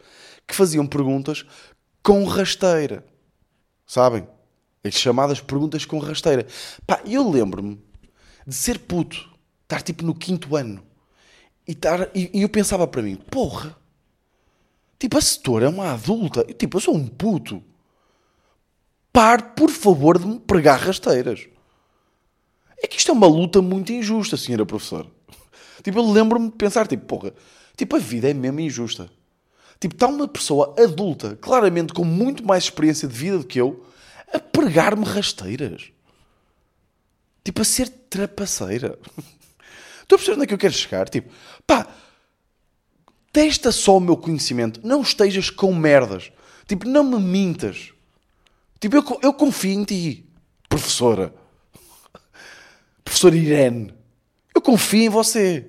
que 0.47 0.55
faziam 0.55 0.87
perguntas 0.87 1.45
com 2.03 2.25
rasteira, 2.25 3.05
sabem? 3.87 4.27
As 4.85 4.95
chamadas 4.95 5.41
perguntas 5.41 5.85
com 5.85 5.99
rasteira. 5.99 6.47
Pá, 6.87 7.01
eu 7.07 7.29
lembro-me 7.31 7.81
de 8.47 8.55
ser 8.55 8.81
puto, 8.81 9.31
estar 9.63 9.83
tipo 9.83 10.05
no 10.05 10.15
quinto 10.15 10.57
ano, 10.57 10.83
e, 11.67 11.73
estar, 11.73 12.11
e, 12.15 12.31
e 12.35 12.43
eu 12.43 12.49
pensava 12.49 12.87
para 12.87 13.03
mim, 13.03 13.17
porra, 13.17 13.77
tipo, 14.99 15.17
a 15.17 15.21
setora 15.21 15.67
é 15.67 15.69
uma 15.69 15.93
adulta, 15.93 16.45
eu, 16.49 16.55
tipo, 16.55 16.77
eu 16.77 16.81
sou 16.81 16.95
um 16.95 17.07
puto. 17.07 17.63
Pare, 19.13 19.43
por 19.55 19.71
favor, 19.71 20.19
de 20.19 20.27
me 20.27 20.41
pregar 20.41 20.81
rasteiras. 20.81 21.47
É 22.83 22.87
que 22.87 22.99
isto 22.99 23.11
é 23.11 23.15
uma 23.15 23.27
luta 23.27 23.61
muito 23.61 23.93
injusta, 23.93 24.37
senhora 24.37 24.65
professora. 24.65 25.07
Tipo, 25.83 25.99
eu 25.99 26.11
lembro-me 26.11 26.51
de 26.51 26.57
pensar, 26.57 26.87
tipo, 26.87 27.05
porra, 27.05 27.35
tipo, 27.77 27.95
a 27.97 27.99
vida 27.99 28.31
é 28.31 28.35
mesmo 28.35 28.61
injusta. 28.61 29.11
Tipo, 29.79 29.95
está 29.95 30.07
uma 30.07 30.29
pessoa 30.29 30.75
adulta, 30.79 31.37
claramente 31.41 31.93
com 31.93 32.05
muito 32.05 32.45
mais 32.47 32.65
experiência 32.65 33.07
de 33.07 33.15
vida 33.15 33.39
do 33.39 33.45
que 33.45 33.61
eu, 33.61 33.85
a 34.33 34.39
pregar-me 34.39 35.05
rasteiras. 35.05 35.91
Tipo, 37.45 37.63
a 37.63 37.65
ser 37.65 37.89
trapaceira. 37.89 38.99
Estou 40.03 40.17
a 40.17 40.19
perceber 40.19 40.35
onde 40.35 40.45
é 40.45 40.47
que 40.47 40.55
eu 40.55 40.59
quero 40.59 40.73
chegar? 40.73 41.09
Tipo, 41.09 41.33
pá, 41.67 41.87
testa 43.33 43.73
só 43.73 43.97
o 43.97 44.01
meu 44.01 44.17
conhecimento. 44.17 44.81
Não 44.85 45.03
estejas 45.03 45.51
com 45.51 45.75
merdas. 45.75 46.31
Tipo, 46.67 46.87
não 46.89 47.03
me 47.05 47.19
mintas. 47.19 47.93
Tipo, 48.83 48.97
eu, 48.97 49.19
eu 49.23 49.33
confio 49.33 49.71
em 49.71 49.85
ti, 49.85 50.29
professora. 50.69 51.33
Professora 53.05 53.37
Irene. 53.37 53.95
Eu 54.53 54.61
confio 54.61 55.05
em 55.05 55.09
você. 55.09 55.69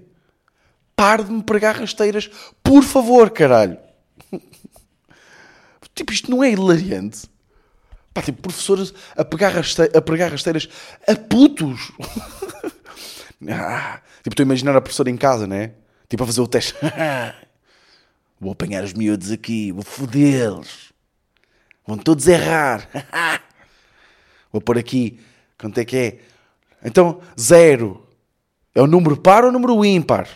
Pare 0.95 1.23
de 1.23 1.32
me 1.32 1.43
pregar 1.43 1.76
rasteiras, 1.76 2.28
por 2.63 2.84
favor, 2.84 3.30
caralho. 3.30 3.78
Tipo, 5.93 6.12
isto 6.12 6.32
não 6.32 6.43
é 6.43 6.49
hilariante. 6.49 7.30
Pá, 8.15 8.23
tipo, 8.23 8.41
professores 8.41 8.91
a, 9.15 9.23
pegar 9.23 9.49
raste... 9.49 9.84
a 9.95 10.02
pregar 10.02 10.32
rasteiras 10.32 10.67
a 11.08 11.15
putos. 11.15 11.91
ah, 13.47 14.02
tipo, 14.23 14.30
estou 14.30 14.43
a 14.43 14.47
imaginar 14.47 14.76
a 14.76 14.82
professora 14.82 15.12
em 15.12 15.17
casa, 15.17 15.45
né? 15.45 15.73
Tipo, 16.10 16.23
a 16.23 16.26
fazer 16.26 16.41
o 16.41 16.47
teste. 16.47 16.73
vou 18.41 18.54
apanhar 18.54 18.84
os 18.84 18.93
miúdos 18.93 19.30
aqui, 19.30 19.71
vou 19.71 19.84
fodê-los. 19.84 20.93
Vão 21.86 21.98
todos 21.98 22.28
errar. 22.28 22.89
vou 24.52 24.62
pôr 24.62 24.78
aqui. 24.78 25.19
Quanto 25.58 25.80
é 25.80 25.86
que 25.86 25.98
é? 25.98 26.19
Então, 26.84 27.19
zero. 27.39 28.06
É 28.76 28.82
o 28.82 28.88
número 28.88 29.17
par 29.17 29.43
ou 29.43 29.50
o 29.50 29.54
número 29.54 29.86
ímpar? 29.86 30.28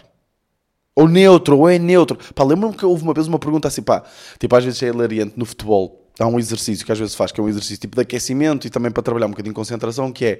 Ou 0.95 1.07
neutro, 1.07 1.57
ou 1.57 1.69
é 1.69 1.77
neutro. 1.77 2.17
Pá, 2.33 2.43
lembro-me 2.43 2.75
que 2.75 2.85
houve 2.85 3.03
uma 3.03 3.13
vez 3.13 3.27
uma 3.27 3.39
pergunta 3.39 3.67
assim, 3.67 3.81
pá. 3.81 4.03
Tipo, 4.39 4.55
às 4.55 4.63
vezes 4.63 4.81
é 4.83 4.87
hilariante 4.87 5.33
no 5.37 5.45
futebol 5.45 6.07
há 6.19 6.27
um 6.27 6.39
exercício 6.39 6.85
que 6.85 6.91
às 6.91 6.99
vezes 6.99 7.15
faz, 7.15 7.31
que 7.31 7.39
é 7.39 7.43
um 7.43 7.49
exercício 7.49 7.77
tipo 7.77 7.95
de 7.95 8.01
aquecimento 8.01 8.65
e 8.65 8.69
também 8.69 8.91
para 8.91 9.03
trabalhar 9.03 9.27
um 9.27 9.31
bocadinho 9.31 9.53
de 9.53 9.55
concentração, 9.55 10.11
que 10.11 10.25
é 10.25 10.39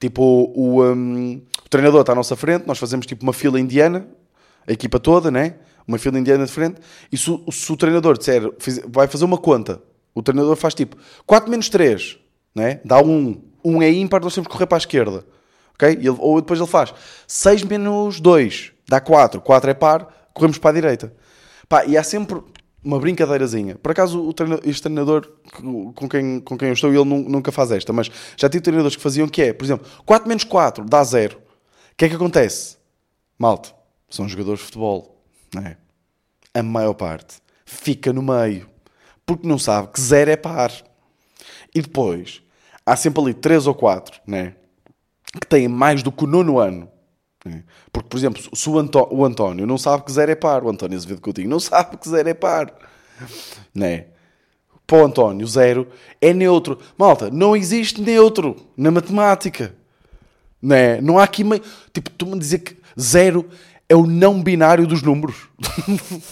tipo 0.00 0.22
o, 0.54 0.82
um, 0.82 1.40
o 1.64 1.68
treinador 1.68 2.00
está 2.00 2.12
à 2.12 2.14
nossa 2.14 2.36
frente, 2.36 2.66
nós 2.66 2.78
fazemos 2.78 3.06
tipo 3.06 3.22
uma 3.22 3.32
fila 3.32 3.60
indiana, 3.60 4.06
a 4.66 4.72
equipa 4.72 4.98
toda, 4.98 5.30
né? 5.30 5.56
Uma 5.86 5.98
fila 5.98 6.18
indiana 6.18 6.44
de 6.44 6.52
frente, 6.52 6.80
e 7.10 7.16
se, 7.16 7.30
se 7.50 7.72
o 7.72 7.76
treinador 7.76 8.16
disser, 8.16 8.42
vai 8.88 9.08
fazer 9.08 9.24
uma 9.24 9.38
conta, 9.38 9.82
o 10.14 10.22
treinador 10.22 10.56
faz 10.56 10.74
tipo 10.74 10.96
4 11.26 11.50
menos 11.50 11.68
3, 11.68 12.18
né? 12.54 12.80
Dá 12.84 13.00
1. 13.00 13.42
1 13.64 13.82
é 13.82 13.90
ímpar, 13.90 14.22
nós 14.22 14.34
temos 14.34 14.48
que 14.48 14.52
correr 14.52 14.66
para 14.66 14.76
a 14.76 14.80
esquerda. 14.80 15.24
ok? 15.74 15.90
Ele, 15.90 16.10
ou 16.18 16.40
depois 16.40 16.58
ele 16.58 16.68
faz 16.68 16.92
6 17.26 17.62
menos 17.64 18.20
2, 18.20 18.72
dá 18.88 19.00
4. 19.00 19.40
4 19.40 19.70
é 19.70 19.74
par, 19.74 20.30
corremos 20.34 20.58
para 20.58 20.70
a 20.70 20.74
direita. 20.74 21.14
Pá, 21.68 21.84
e 21.84 21.96
há 21.96 22.02
sempre 22.02 22.40
uma 22.84 22.98
brincadeirazinha. 22.98 23.76
Por 23.76 23.92
acaso, 23.92 24.20
o 24.20 24.32
treinador, 24.32 24.68
este 24.68 24.82
treinador 24.82 25.30
com 25.94 26.08
quem, 26.08 26.40
com 26.40 26.58
quem 26.58 26.68
eu 26.68 26.74
estou, 26.74 26.92
ele 26.92 27.04
nunca 27.04 27.52
faz 27.52 27.70
esta, 27.70 27.92
mas 27.92 28.10
já 28.36 28.48
tive 28.48 28.62
treinadores 28.62 28.96
que 28.96 29.02
faziam 29.02 29.28
que 29.28 29.42
é, 29.42 29.52
por 29.52 29.64
exemplo, 29.64 29.86
4 30.04 30.28
menos 30.28 30.44
4 30.44 30.84
dá 30.84 31.02
0. 31.02 31.38
O 31.38 31.40
que 31.96 32.06
é 32.06 32.08
que 32.08 32.14
acontece? 32.14 32.76
Malta, 33.38 33.70
são 34.08 34.28
jogadores 34.28 34.60
de 34.60 34.66
futebol, 34.66 35.22
não 35.54 35.62
é? 35.62 35.76
A 36.54 36.62
maior 36.62 36.94
parte 36.94 37.36
fica 37.64 38.12
no 38.12 38.22
meio, 38.22 38.68
porque 39.36 39.48
não 39.48 39.58
sabe 39.58 39.88
que 39.88 40.00
0 40.00 40.30
é 40.30 40.36
par. 40.36 40.72
E 41.74 41.80
depois, 41.80 42.42
há 42.84 42.96
sempre 42.96 43.22
ali 43.22 43.34
3 43.34 43.66
ou 43.66 43.74
4, 43.74 44.20
né? 44.26 44.54
Que 45.40 45.46
têm 45.46 45.68
mais 45.68 46.02
do 46.02 46.12
que 46.12 46.24
o 46.24 46.26
nono 46.26 46.58
ano. 46.58 46.88
Né? 47.44 47.64
Porque, 47.92 48.08
por 48.08 48.16
exemplo, 48.16 48.42
se 48.54 48.68
o, 48.68 48.74
o 49.10 49.24
António 49.24 49.66
não 49.66 49.78
sabe 49.78 50.04
que 50.04 50.12
zero 50.12 50.30
é 50.30 50.34
par, 50.34 50.64
o 50.64 50.70
António 50.70 50.96
Azevedo 50.96 51.20
Coutinho 51.20 51.48
não 51.48 51.58
sabe 51.60 51.96
que 51.96 52.08
zero 52.08 52.28
é 52.28 52.34
par, 52.34 52.72
né? 53.74 54.06
Para 54.86 55.02
o 55.02 55.06
António, 55.06 55.46
zero 55.46 55.88
é 56.20 56.34
neutro. 56.34 56.78
Malta, 56.98 57.30
não 57.30 57.56
existe 57.56 58.00
neutro 58.00 58.56
na 58.76 58.90
matemática. 58.90 59.74
Né? 60.60 61.00
Não 61.00 61.18
há 61.18 61.24
aqui 61.24 61.42
meio. 61.42 61.62
Tipo, 61.92 62.10
tu 62.10 62.26
me 62.26 62.38
dizer 62.38 62.58
que 62.58 62.76
zero 63.00 63.48
é 63.92 63.94
o 63.94 64.06
não 64.06 64.42
binário 64.42 64.86
dos 64.86 65.02
números. 65.02 65.50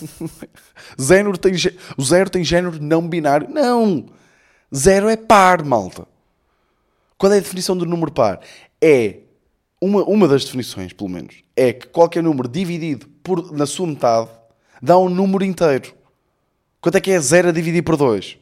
zero 0.98 1.36
tem, 1.36 1.52
o 1.94 2.02
zero 2.02 2.30
tem 2.30 2.42
género 2.42 2.82
não 2.82 3.06
binário. 3.06 3.50
Não! 3.50 4.06
Zero 4.74 5.10
é 5.10 5.16
par, 5.16 5.62
malta. 5.62 6.06
Qual 7.18 7.30
é 7.30 7.36
a 7.36 7.40
definição 7.40 7.76
do 7.76 7.84
número 7.84 8.12
par? 8.12 8.40
É 8.80 9.18
uma, 9.78 10.02
uma 10.04 10.26
das 10.26 10.42
definições, 10.42 10.94
pelo 10.94 11.10
menos, 11.10 11.42
é 11.54 11.74
que 11.74 11.86
qualquer 11.88 12.22
número 12.22 12.48
dividido 12.48 13.06
por, 13.22 13.52
na 13.52 13.66
sua 13.66 13.86
metade 13.86 14.30
dá 14.80 14.96
um 14.96 15.10
número 15.10 15.44
inteiro. 15.44 15.92
Quanto 16.80 16.96
é 16.96 17.00
que 17.00 17.10
é 17.10 17.20
zero 17.20 17.50
a 17.50 17.52
dividir 17.52 17.82
por 17.82 17.98
2? 17.98 18.38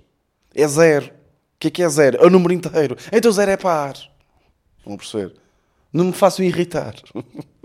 É 0.55 0.69
zero. 0.69 1.07
O 1.07 1.11
que 1.59 1.67
é 1.67 1.71
que 1.73 1.83
é 1.83 1.89
zero? 1.89 2.19
É 2.23 2.25
o 2.25 2.31
número 2.31 2.55
inteiro. 2.55 2.97
Então 3.11 3.33
zero 3.33 3.51
é 3.51 3.57
par. 3.57 3.97
Vão 4.87 4.97
perceber? 4.97 5.35
Não 5.93 6.05
me 6.05 6.13
façam 6.13 6.45
irritar. 6.45 6.95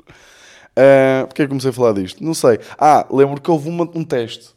uh, 0.77 1.27
Porquê 1.27 1.43
é 1.43 1.45
que 1.45 1.49
comecei 1.49 1.69
a 1.69 1.73
falar 1.73 1.93
disto? 1.93 2.23
Não 2.23 2.33
sei. 2.33 2.59
Ah, 2.77 3.05
lembro 3.11 3.41
que 3.41 3.49
houve 3.49 3.69
uma, 3.69 3.89
um 3.95 4.03
teste 4.03 4.49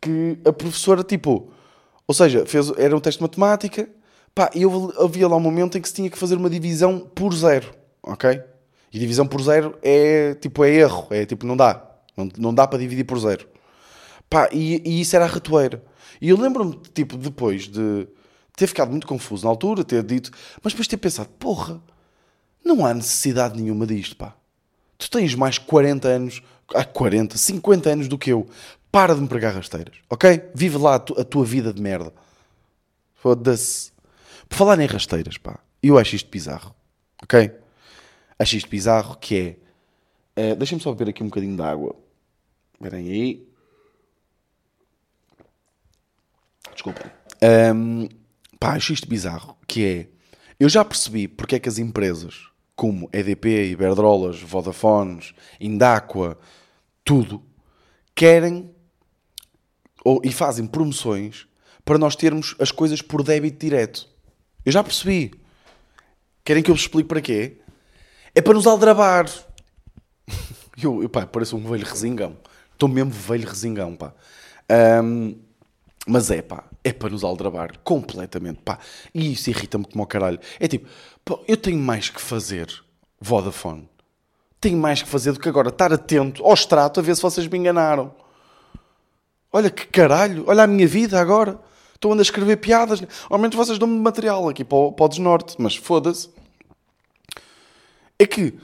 que 0.00 0.38
a 0.44 0.52
professora, 0.52 1.02
tipo, 1.02 1.50
ou 2.06 2.14
seja, 2.14 2.44
fez, 2.44 2.70
era 2.76 2.96
um 2.96 3.00
teste 3.00 3.18
de 3.18 3.22
matemática, 3.22 3.88
pá, 4.34 4.50
e 4.54 4.62
havia 5.02 5.28
lá 5.28 5.36
um 5.36 5.40
momento 5.40 5.78
em 5.78 5.80
que 5.80 5.88
se 5.88 5.94
tinha 5.94 6.10
que 6.10 6.18
fazer 6.18 6.36
uma 6.36 6.50
divisão 6.50 6.98
por 6.98 7.34
zero 7.34 7.84
ok? 8.06 8.40
E 8.92 8.98
divisão 8.98 9.26
por 9.26 9.42
zero 9.42 9.76
é 9.82 10.34
tipo 10.34 10.64
é 10.64 10.70
erro, 10.70 11.08
é 11.10 11.26
tipo 11.26 11.46
não 11.46 11.56
dá, 11.56 11.82
não, 12.16 12.28
não 12.38 12.54
dá 12.54 12.66
para 12.66 12.78
dividir 12.78 13.04
por 13.04 13.18
zero. 13.18 13.48
Pá, 14.30 14.48
e, 14.52 14.82
e 14.84 15.00
isso 15.00 15.16
era 15.16 15.24
a 15.24 15.28
ratoeira. 15.28 15.82
E 16.20 16.28
eu 16.30 16.40
lembro-me, 16.40 16.78
tipo, 16.94 17.16
depois 17.16 17.68
de 17.68 18.06
ter 18.56 18.66
ficado 18.66 18.90
muito 18.90 19.06
confuso 19.06 19.44
na 19.44 19.50
altura, 19.50 19.84
ter 19.84 20.02
dito, 20.02 20.30
mas 20.62 20.72
depois 20.72 20.86
ter 20.86 20.96
pensado, 20.96 21.28
porra, 21.38 21.80
não 22.64 22.86
há 22.86 22.94
necessidade 22.94 23.60
nenhuma 23.60 23.86
disto, 23.86 24.16
pá. 24.16 24.34
Tu 24.98 25.10
tens 25.10 25.34
mais 25.34 25.58
40 25.58 26.08
anos, 26.08 26.42
ah, 26.74 26.84
40, 26.84 27.36
50 27.36 27.90
anos 27.90 28.08
do 28.08 28.18
que 28.18 28.32
eu. 28.32 28.48
Para 28.90 29.14
de 29.14 29.20
me 29.20 29.28
pregar 29.28 29.52
rasteiras, 29.52 29.96
ok? 30.08 30.50
Vive 30.54 30.78
lá 30.78 30.94
a, 30.94 30.98
tu, 31.00 31.20
a 31.20 31.24
tua 31.24 31.44
vida 31.44 31.72
de 31.72 31.82
merda. 31.82 32.12
Foda-se. 33.16 33.92
Por 34.48 34.56
falar 34.56 34.78
em 34.78 34.86
rasteiras, 34.86 35.36
pá, 35.36 35.58
eu 35.82 35.98
acho 35.98 36.14
isto 36.14 36.30
bizarro, 36.30 36.74
ok? 37.22 37.50
Acho 38.38 38.56
isto 38.56 38.70
bizarro, 38.70 39.16
que 39.16 39.58
é... 40.36 40.52
Uh, 40.52 40.56
Deixem-me 40.56 40.82
só 40.82 40.92
beber 40.92 41.10
aqui 41.10 41.22
um 41.22 41.26
bocadinho 41.26 41.56
de 41.56 41.62
água. 41.62 41.96
Esperem 42.74 43.08
aí. 43.08 43.48
Desculpem. 46.72 47.10
Um, 47.74 48.08
pá, 48.58 48.74
acho 48.74 48.92
isto 48.92 49.08
bizarro, 49.08 49.56
que 49.66 49.84
é... 49.84 50.08
Eu 50.58 50.68
já 50.68 50.84
percebi 50.84 51.26
porque 51.26 51.56
é 51.56 51.58
que 51.58 51.68
as 51.68 51.78
empresas, 51.78 52.48
como 52.76 53.08
EDP, 53.12 53.70
Iberdrolas, 53.70 54.40
Vodafones, 54.40 55.34
Indaqua, 55.60 56.38
tudo, 57.04 57.42
querem 58.14 58.74
ou, 60.04 60.20
e 60.24 60.32
fazem 60.32 60.66
promoções 60.66 61.46
para 61.84 61.98
nós 61.98 62.16
termos 62.16 62.54
as 62.58 62.70
coisas 62.70 63.00
por 63.00 63.22
débito 63.22 63.58
direto. 63.58 64.08
Eu 64.64 64.72
já 64.72 64.82
percebi. 64.82 65.32
Querem 66.44 66.62
que 66.62 66.70
eu 66.70 66.74
vos 66.74 66.82
explique 66.82 67.08
para 67.08 67.20
quê? 67.20 67.58
É 68.34 68.40
para 68.40 68.54
nos 68.54 68.66
aldrabar. 68.66 69.26
Eu, 70.82 71.04
eu 71.04 71.08
pá, 71.08 71.24
pareço 71.24 71.56
um 71.56 71.70
velho 71.70 71.86
resingão. 71.86 72.36
Estou 72.72 72.88
mesmo 72.88 73.12
velho 73.12 73.48
resingão, 73.48 73.94
pá. 73.94 74.12
Um, 75.04 75.38
mas 76.06 76.30
é, 76.30 76.42
pá, 76.42 76.64
é 76.82 76.92
para 76.92 77.10
nos 77.10 77.24
aldrabar 77.24 77.78
completamente, 77.82 78.60
pá. 78.62 78.78
E 79.14 79.32
isso 79.32 79.50
irrita-me 79.50 79.84
como 79.84 80.02
ao 80.02 80.06
caralho. 80.06 80.38
É 80.60 80.68
tipo, 80.68 80.88
pá, 81.24 81.38
eu 81.48 81.56
tenho 81.56 81.78
mais 81.78 82.10
que 82.10 82.20
fazer, 82.20 82.68
Vodafone. 83.20 83.88
Tenho 84.60 84.78
mais 84.78 85.02
que 85.02 85.08
fazer 85.08 85.32
do 85.32 85.40
que 85.40 85.48
agora 85.48 85.68
estar 85.68 85.92
atento 85.92 86.44
ao 86.44 86.54
extrato 86.54 87.00
a 87.00 87.02
ver 87.02 87.16
se 87.16 87.22
vocês 87.22 87.46
me 87.46 87.58
enganaram. 87.58 88.14
Olha 89.52 89.70
que 89.70 89.86
caralho, 89.86 90.44
olha 90.46 90.64
a 90.64 90.66
minha 90.66 90.86
vida 90.86 91.20
agora. 91.20 91.58
Estou 91.94 92.12
a 92.12 92.20
escrever 92.20 92.56
piadas. 92.56 93.02
Ao 93.30 93.38
menos 93.38 93.56
vocês 93.56 93.78
dão-me 93.78 93.98
material 93.98 94.48
aqui 94.48 94.64
para 94.64 94.76
o, 94.76 94.92
para 94.92 95.06
o 95.06 95.08
desnorte, 95.08 95.54
mas 95.58 95.76
foda-se. 95.76 96.28
É 98.18 98.26
que, 98.26 98.58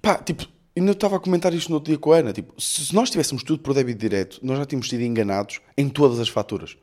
pá, 0.00 0.16
tipo, 0.16 0.46
ainda 0.76 0.92
estava 0.92 1.16
a 1.16 1.20
comentar 1.20 1.52
isto 1.52 1.68
no 1.68 1.76
outro 1.76 1.90
dia 1.90 1.98
com 1.98 2.12
a 2.12 2.18
Ana. 2.18 2.32
Tipo, 2.32 2.58
se 2.60 2.94
nós 2.94 3.10
tivéssemos 3.10 3.42
tudo 3.42 3.62
por 3.62 3.74
débito 3.74 3.98
direto, 3.98 4.38
nós 4.42 4.56
já 4.58 4.64
tínhamos 4.64 4.88
sido 4.88 5.02
enganados 5.02 5.60
em 5.76 5.88
todas 5.88 6.18
as 6.20 6.28
faturas. 6.28 6.76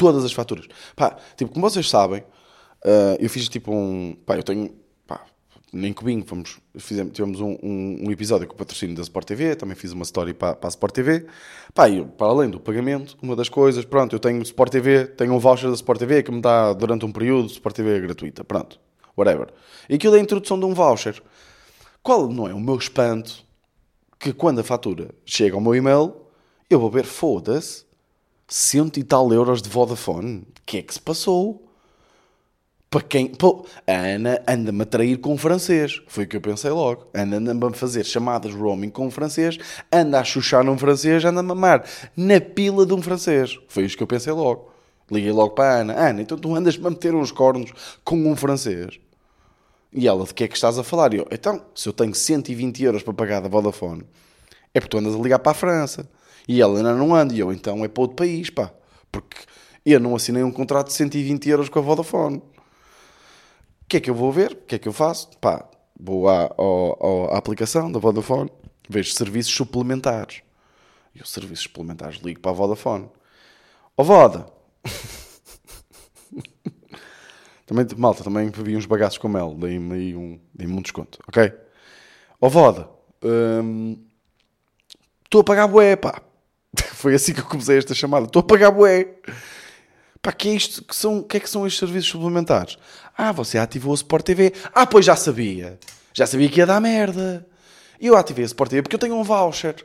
Todas 0.00 0.24
as 0.24 0.32
faturas. 0.32 0.66
Pá, 0.96 1.14
tipo, 1.36 1.52
como 1.52 1.68
vocês 1.68 1.90
sabem, 1.90 2.20
uh, 2.22 3.16
eu 3.18 3.28
fiz 3.28 3.46
tipo 3.50 3.70
um. 3.70 4.16
Pá, 4.24 4.34
eu 4.34 4.42
tenho. 4.42 4.74
Pá, 5.06 5.26
nem 5.70 5.92
cubinho, 5.92 6.24
fomos, 6.24 6.58
fizemos, 6.78 7.12
tivemos 7.12 7.38
um, 7.38 7.58
um, 7.62 8.06
um, 8.06 8.10
episódio 8.10 8.48
com 8.48 8.54
o 8.54 8.56
patrocínio 8.56 8.96
da 8.96 9.02
Sport 9.02 9.26
TV, 9.26 9.54
também 9.56 9.76
fiz 9.76 9.92
uma 9.92 10.04
story 10.04 10.32
para, 10.32 10.56
para 10.56 10.68
a 10.68 10.70
Sport 10.70 10.94
TV. 10.94 11.26
Pá, 11.74 11.86
e 11.86 12.02
para 12.02 12.28
além 12.28 12.48
do 12.48 12.58
pagamento, 12.58 13.14
uma 13.20 13.36
das 13.36 13.50
coisas, 13.50 13.84
pronto, 13.84 14.16
eu 14.16 14.18
tenho 14.18 14.40
Sport 14.40 14.72
TV, 14.72 15.04
tenho 15.04 15.34
um 15.34 15.38
voucher 15.38 15.68
da 15.68 15.74
Sport 15.74 15.98
TV 15.98 16.22
que 16.22 16.32
me 16.32 16.40
dá 16.40 16.72
durante 16.72 17.04
um 17.04 17.12
período, 17.12 17.50
Sport 17.50 17.76
TV 17.76 17.98
é 17.98 18.00
gratuita, 18.00 18.42
pronto, 18.42 18.80
whatever. 19.14 19.48
E 19.86 19.96
aquilo 19.96 20.16
é 20.16 20.18
a 20.18 20.22
introdução 20.22 20.58
de 20.58 20.64
um 20.64 20.72
voucher. 20.72 21.22
Qual 22.02 22.26
não 22.26 22.48
é 22.48 22.54
o 22.54 22.60
meu 22.60 22.76
espanto 22.76 23.44
que 24.18 24.32
quando 24.32 24.60
a 24.60 24.64
fatura 24.64 25.10
chega 25.26 25.56
ao 25.56 25.60
meu 25.60 25.74
e-mail, 25.74 26.16
eu 26.70 26.80
vou 26.80 26.90
ver, 26.90 27.04
foda-se, 27.04 27.84
cento 28.50 28.98
e 28.98 29.04
tal 29.04 29.32
euros 29.32 29.62
de 29.62 29.70
Vodafone. 29.70 30.38
O 30.38 30.46
que 30.66 30.78
é 30.78 30.82
que 30.82 30.92
se 30.92 31.00
passou? 31.00 31.64
Para 32.90 33.02
quem. 33.02 33.28
Pô, 33.28 33.64
a 33.86 33.92
Ana 33.92 34.42
anda-me 34.48 34.82
a 34.82 34.84
trair 34.84 35.18
com 35.18 35.38
francês. 35.38 36.02
Foi 36.08 36.24
o 36.24 36.26
que 36.26 36.36
eu 36.36 36.40
pensei 36.40 36.70
logo. 36.72 37.06
Ana 37.14 37.36
anda-me 37.36 37.64
a 37.64 37.70
fazer 37.70 38.04
chamadas 38.04 38.52
roaming 38.52 38.90
com 38.90 39.08
francês, 39.12 39.56
anda 39.92 40.18
a 40.18 40.24
chuchar 40.24 40.64
num 40.64 40.76
francês, 40.76 41.24
anda 41.24 41.38
a 41.38 41.42
mamar 41.44 41.84
na 42.16 42.40
pila 42.40 42.84
de 42.84 42.92
um 42.92 43.00
francês. 43.00 43.56
Foi 43.68 43.84
isso 43.84 43.96
que 43.96 44.02
eu 44.02 44.08
pensei 44.08 44.32
logo. 44.32 44.72
Liguei 45.08 45.30
logo 45.30 45.54
para 45.54 45.72
a 45.72 45.80
Ana. 45.82 46.08
Ana, 46.08 46.22
então 46.22 46.36
tu 46.36 46.52
andas-me 46.52 46.84
a 46.84 46.90
meter 46.90 47.14
uns 47.14 47.30
cornos 47.30 47.72
com 48.02 48.16
um 48.28 48.34
francês. 48.34 48.98
E 49.92 50.08
ela, 50.08 50.24
de 50.24 50.34
que 50.34 50.44
é 50.44 50.48
que 50.48 50.54
estás 50.54 50.76
a 50.76 50.82
falar? 50.82 51.14
E 51.14 51.18
eu, 51.18 51.28
então, 51.30 51.64
se 51.74 51.88
eu 51.88 51.92
tenho 51.92 52.14
120 52.14 52.82
euros 52.82 53.02
para 53.04 53.14
pagar 53.14 53.40
da 53.40 53.48
Vodafone, 53.48 54.04
é 54.74 54.80
porque 54.80 54.90
tu 54.90 54.98
andas 54.98 55.14
a 55.14 55.18
ligar 55.18 55.38
para 55.38 55.52
a 55.52 55.54
França. 55.54 56.08
E 56.50 56.60
ela 56.60 56.78
ainda 56.78 56.94
não 56.94 57.14
anda. 57.14 57.34
E 57.34 57.38
eu, 57.38 57.52
então 57.52 57.84
é 57.84 57.88
para 57.88 58.02
outro 58.02 58.16
país, 58.16 58.50
pá. 58.50 58.72
Porque 59.12 59.36
eu 59.84 60.00
não 60.00 60.16
assinei 60.16 60.42
um 60.42 60.52
contrato 60.52 60.88
de 60.88 60.94
120 60.94 61.48
euros 61.48 61.68
com 61.68 61.78
a 61.78 61.82
Vodafone 61.82 62.42
que 63.90 63.96
é 63.96 64.00
que 64.00 64.08
eu 64.08 64.14
vou 64.14 64.30
ver? 64.30 64.52
O 64.52 64.56
que 64.56 64.76
é 64.76 64.78
que 64.78 64.86
eu 64.86 64.92
faço? 64.92 65.28
Pá, 65.40 65.68
vou 65.98 66.28
à, 66.28 66.44
à, 66.44 67.34
à 67.34 67.38
aplicação 67.38 67.90
da 67.90 67.98
Vodafone, 67.98 68.48
vejo 68.88 69.12
serviços 69.12 69.52
suplementares. 69.52 70.42
E 71.12 71.20
os 71.20 71.28
serviços 71.28 71.64
suplementares 71.64 72.20
ligo 72.22 72.38
para 72.38 72.52
a 72.52 72.54
Vodafone. 72.54 73.10
Ó 73.96 74.04
Voda! 74.04 74.46
também, 77.66 77.84
malta, 77.96 78.22
também 78.22 78.48
vi 78.48 78.76
uns 78.76 78.86
bagaços 78.86 79.18
com 79.18 79.28
mel, 79.28 79.56
dei-me 79.58 79.92
aí 79.92 80.14
um, 80.14 80.38
dei 80.54 80.68
um 80.68 80.80
desconto, 80.80 81.18
ok? 81.26 81.52
Ó 82.40 82.48
Voda! 82.48 82.88
Estou 85.24 85.40
hum, 85.40 85.40
a 85.40 85.44
pagar 85.44 85.66
bué, 85.66 85.96
pá! 85.96 86.22
Foi 87.00 87.14
assim 87.14 87.32
que 87.32 87.40
eu 87.40 87.46
comecei 87.46 87.78
esta 87.78 87.94
chamada. 87.94 88.26
Estou 88.26 88.40
a 88.40 88.42
pagar 88.42 88.70
bué! 88.70 89.08
Pá, 90.20 90.32
que 90.32 90.50
é 90.50 90.52
isto? 90.52 90.84
Que 90.84 90.94
são, 90.94 91.22
que 91.22 91.38
é 91.38 91.40
que 91.40 91.48
são 91.48 91.66
estes 91.66 91.78
serviços 91.78 92.10
suplementares? 92.10 92.76
Ah, 93.16 93.32
você 93.32 93.56
ativou 93.56 93.92
o 93.92 93.94
Sport 93.94 94.22
TV. 94.22 94.52
Ah, 94.74 94.86
pois 94.86 95.06
já 95.06 95.16
sabia. 95.16 95.78
Já 96.12 96.26
sabia 96.26 96.46
que 96.50 96.60
ia 96.60 96.66
dar 96.66 96.78
merda. 96.78 97.46
Eu 97.98 98.14
ativei 98.16 98.44
o 98.44 98.46
Sport 98.46 98.68
TV 98.68 98.82
porque 98.82 98.96
eu 98.96 99.00
tenho 99.00 99.14
um 99.14 99.22
voucher. 99.22 99.76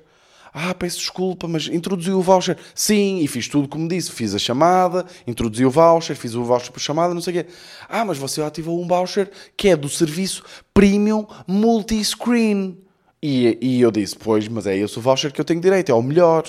Ah, 0.54 0.74
peço 0.74 0.98
desculpa, 0.98 1.48
mas 1.48 1.70
introduziu 1.70 2.20
o 2.20 2.22
voucher. 2.22 2.58
Sim, 2.74 3.20
e 3.20 3.30
fiz 3.30 3.48
tudo 3.48 3.70
como 3.70 3.88
disse. 3.88 4.12
Fiz 4.12 4.36
a 4.36 4.38
chamada, 4.38 5.06
introduzi 5.26 5.66
o 5.66 5.72
voucher, 5.72 6.18
fiz 6.18 6.36
o 6.36 6.44
voucher 6.44 6.74
por 6.74 6.82
chamada, 6.82 7.14
não 7.14 7.22
sei 7.22 7.40
o 7.40 7.44
quê. 7.46 7.50
Ah, 7.88 8.04
mas 8.04 8.18
você 8.18 8.42
ativou 8.42 8.82
um 8.82 8.86
voucher 8.86 9.32
que 9.56 9.70
é 9.70 9.78
do 9.78 9.88
serviço 9.88 10.44
Premium 10.74 11.26
Multiscreen. 11.48 12.78
E, 13.24 13.58
e 13.62 13.80
eu 13.80 13.90
disse, 13.90 14.18
pois, 14.18 14.50
mas 14.50 14.68
é 14.68 14.76
esse 14.76 15.00
o 15.00 15.02
voucher 15.02 15.32
que 15.32 15.40
eu 15.40 15.46
tenho 15.46 15.62
direito, 15.62 15.94
é 15.94 15.96
o 15.96 16.02
melhor. 16.02 16.44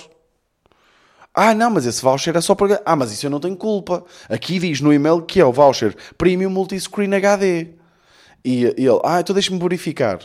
Ah, 1.39 1.53
não, 1.53 1.69
mas 1.69 1.85
esse 1.85 2.01
voucher 2.01 2.35
é 2.35 2.41
só 2.41 2.55
para. 2.55 2.81
Ah, 2.83 2.97
mas 2.97 3.13
isso 3.13 3.27
eu 3.27 3.31
não 3.31 3.39
tenho 3.39 3.55
culpa. 3.55 4.03
Aqui 4.27 4.59
diz 4.59 4.81
no 4.81 4.91
e-mail 4.91 5.21
que 5.21 5.39
é 5.39 5.45
o 5.45 5.53
voucher 5.53 5.95
Premium 6.17 6.49
Multiscreen 6.49 7.15
HD. 7.15 7.75
E 8.43 8.65
ele, 8.65 9.01
ah, 9.05 9.21
então 9.21 9.35
deixa-me 9.35 9.59
verificar. 9.59 10.19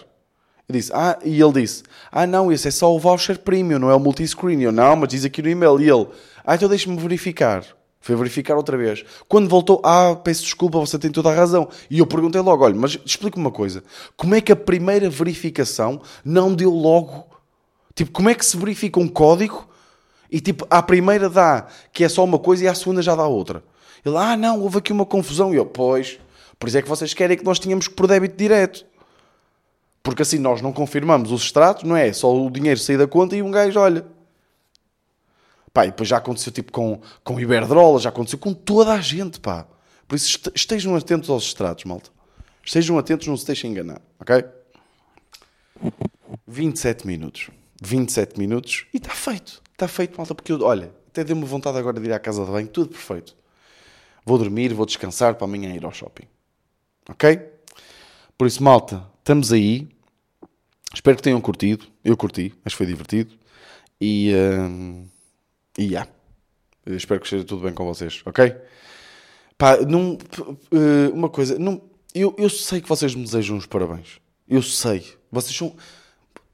Eu 0.69 0.73
disse, 0.73 0.89
ah, 0.93 1.19
e 1.25 1.41
ele 1.41 1.51
disse, 1.51 1.83
ah, 2.09 2.25
não, 2.25 2.49
esse 2.49 2.69
é 2.69 2.71
só 2.71 2.95
o 2.95 2.97
voucher 2.97 3.39
Premium, 3.39 3.77
não 3.77 3.91
é 3.91 3.95
o 3.95 3.99
multiscreen. 3.99 4.61
Eu, 4.61 4.71
não, 4.71 4.95
mas 4.95 5.09
diz 5.09 5.25
aqui 5.25 5.41
no 5.41 5.49
e-mail. 5.49 5.81
E 5.81 5.89
ele, 5.89 6.07
ah, 6.45 6.55
então 6.55 6.69
deixa-me 6.69 6.95
verificar. 6.95 7.65
Foi 7.99 8.15
verificar 8.15 8.55
outra 8.55 8.77
vez. 8.77 9.03
Quando 9.27 9.49
voltou, 9.49 9.81
ah, 9.83 10.15
peço 10.15 10.43
desculpa, 10.43 10.79
você 10.79 10.97
tem 10.97 11.11
toda 11.11 11.29
a 11.29 11.35
razão. 11.35 11.67
E 11.89 11.99
eu 11.99 12.07
perguntei 12.07 12.39
logo, 12.39 12.63
olha, 12.63 12.75
mas 12.75 12.97
explica-me 13.05 13.43
uma 13.43 13.51
coisa. 13.51 13.83
Como 14.15 14.33
é 14.33 14.39
que 14.39 14.51
a 14.53 14.55
primeira 14.55 15.09
verificação 15.09 16.01
não 16.23 16.55
deu 16.55 16.71
logo? 16.71 17.25
Tipo, 17.93 18.11
como 18.11 18.29
é 18.29 18.33
que 18.33 18.45
se 18.45 18.55
verifica 18.55 18.97
um 18.97 19.09
código 19.09 19.67
e 20.31 20.39
tipo, 20.39 20.65
à 20.69 20.81
primeira 20.81 21.29
dá 21.29 21.67
que 21.91 22.03
é 22.03 22.09
só 22.09 22.23
uma 22.23 22.39
coisa 22.39 22.63
e 22.63 22.67
à 22.67 22.73
segunda 22.73 23.01
já 23.01 23.13
dá 23.13 23.27
outra. 23.27 23.61
Ele, 24.05 24.15
ah, 24.17 24.37
não, 24.37 24.61
houve 24.61 24.77
aqui 24.77 24.93
uma 24.93 25.05
confusão. 25.05 25.53
E 25.53 25.57
eu, 25.57 25.65
pois, 25.65 26.19
por 26.57 26.69
isso 26.69 26.77
é 26.77 26.81
que 26.81 26.87
vocês 26.87 27.13
querem 27.13 27.37
que 27.37 27.43
nós 27.43 27.59
tínhamos 27.59 27.87
por 27.87 28.07
débito 28.07 28.37
direto. 28.37 28.85
Porque 30.01 30.21
assim 30.21 30.39
nós 30.39 30.61
não 30.61 30.71
confirmamos 30.71 31.31
os 31.31 31.43
extratos, 31.43 31.83
não 31.83 31.95
é? 31.95 32.11
Só 32.13 32.33
o 32.33 32.49
dinheiro 32.49 32.79
sair 32.79 32.97
da 32.97 33.05
conta 33.05 33.35
e 33.35 33.41
um 33.41 33.51
gajo 33.51 33.79
olha. 33.79 34.05
Pá, 35.73 35.85
e 35.85 35.91
depois 35.91 36.09
já 36.09 36.17
aconteceu 36.17 36.51
tipo 36.51 36.71
com, 36.71 36.99
com 37.23 37.39
Iberdrola, 37.39 37.99
já 37.99 38.09
aconteceu 38.09 38.39
com 38.39 38.53
toda 38.53 38.93
a 38.93 39.01
gente, 39.01 39.39
pá. 39.39 39.67
Por 40.07 40.15
isso 40.15 40.39
estejam 40.55 40.95
atentos 40.95 41.29
aos 41.29 41.43
extratos, 41.43 41.85
malta. 41.85 42.09
Estejam 42.63 42.97
atentos, 42.97 43.27
não 43.27 43.37
se 43.37 43.45
deixem 43.45 43.71
enganar, 43.71 44.01
ok? 44.19 44.43
27 46.47 47.05
minutos. 47.05 47.49
27 47.81 48.37
minutos 48.37 48.85
e 48.93 48.97
está 48.97 49.11
feito. 49.11 49.61
Está 49.81 49.87
feito, 49.87 50.15
malta, 50.15 50.35
porque 50.35 50.51
eu, 50.51 50.61
olha, 50.61 50.93
até 51.07 51.23
deu-me 51.23 51.43
vontade 51.43 51.75
agora 51.75 51.99
de 51.99 52.05
ir 52.05 52.13
à 52.13 52.19
casa 52.19 52.45
de 52.45 52.51
banho, 52.51 52.67
tudo 52.67 52.89
perfeito. 52.89 53.35
Vou 54.23 54.37
dormir, 54.37 54.71
vou 54.75 54.85
descansar 54.85 55.33
para 55.33 55.45
amanhã 55.45 55.73
ir 55.73 55.83
ao 55.83 55.91
shopping. 55.91 56.27
Ok? 57.09 57.39
Por 58.37 58.45
isso, 58.45 58.61
malta, 58.61 59.03
estamos 59.17 59.51
aí. 59.51 59.89
Espero 60.93 61.17
que 61.17 61.23
tenham 61.23 61.41
curtido. 61.41 61.87
Eu 62.05 62.15
curti, 62.15 62.53
mas 62.63 62.73
foi 62.73 62.85
divertido. 62.85 63.33
E. 63.99 64.31
Uh, 64.35 65.09
e 65.79 65.85
yeah. 65.85 66.07
espero 66.85 67.19
que 67.19 67.25
esteja 67.25 67.43
tudo 67.43 67.63
bem 67.63 67.73
com 67.73 67.83
vocês, 67.83 68.21
ok? 68.23 68.55
Pá, 69.57 69.77
não, 69.77 70.13
uh, 70.13 71.11
uma 71.11 71.27
coisa, 71.27 71.57
não, 71.57 71.81
eu, 72.13 72.35
eu 72.37 72.51
sei 72.51 72.81
que 72.81 72.87
vocês 72.87 73.15
me 73.15 73.23
desejam 73.23 73.57
os 73.57 73.65
parabéns. 73.65 74.19
Eu 74.47 74.61
sei. 74.61 75.11
Vocês 75.31 75.57
são. 75.57 75.75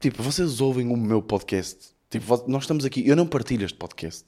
Tipo, 0.00 0.22
vocês 0.22 0.62
ouvem 0.62 0.90
o 0.90 0.96
meu 0.96 1.20
podcast 1.20 1.97
Tipo, 2.10 2.44
nós 2.46 2.62
estamos 2.62 2.84
aqui, 2.84 3.06
eu 3.06 3.14
não 3.14 3.26
partilho 3.26 3.64
este 3.64 3.76
podcast. 3.76 4.24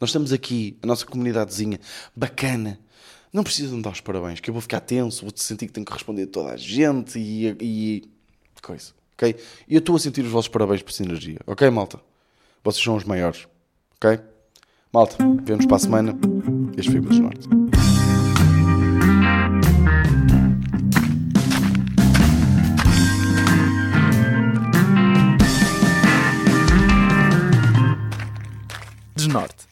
Nós 0.00 0.10
estamos 0.10 0.32
aqui, 0.32 0.78
a 0.82 0.86
nossa 0.86 1.04
comunidadezinha, 1.04 1.78
bacana. 2.16 2.78
Não 3.32 3.44
precisam 3.44 3.76
de 3.76 3.82
dar 3.82 3.90
os 3.90 4.00
parabéns, 4.00 4.40
que 4.40 4.48
eu 4.48 4.54
vou 4.54 4.60
ficar 4.60 4.80
tenso, 4.80 5.22
vou 5.22 5.32
sentir 5.36 5.66
que 5.66 5.72
tenho 5.72 5.84
que 5.84 5.92
responder 5.92 6.22
a 6.22 6.26
toda 6.26 6.52
a 6.52 6.56
gente 6.56 7.18
e, 7.18 7.56
e 7.60 8.10
coisa, 8.62 8.92
ok? 9.14 9.36
Eu 9.68 9.78
estou 9.78 9.94
a 9.94 9.98
sentir 9.98 10.24
os 10.24 10.30
vossos 10.30 10.48
parabéns 10.48 10.82
por 10.82 10.92
sinergia, 10.92 11.38
ok, 11.46 11.68
malta? 11.70 12.00
Vocês 12.64 12.82
são 12.82 12.96
os 12.96 13.04
maiores, 13.04 13.46
ok? 13.96 14.18
Malta, 14.92 15.16
vemos 15.44 15.66
para 15.66 15.76
a 15.76 15.80
semana. 15.80 16.18
Este 16.76 16.90
foi 16.90 17.00
o 17.00 17.22
Norte. 17.22 17.59
Norte. 29.32 29.69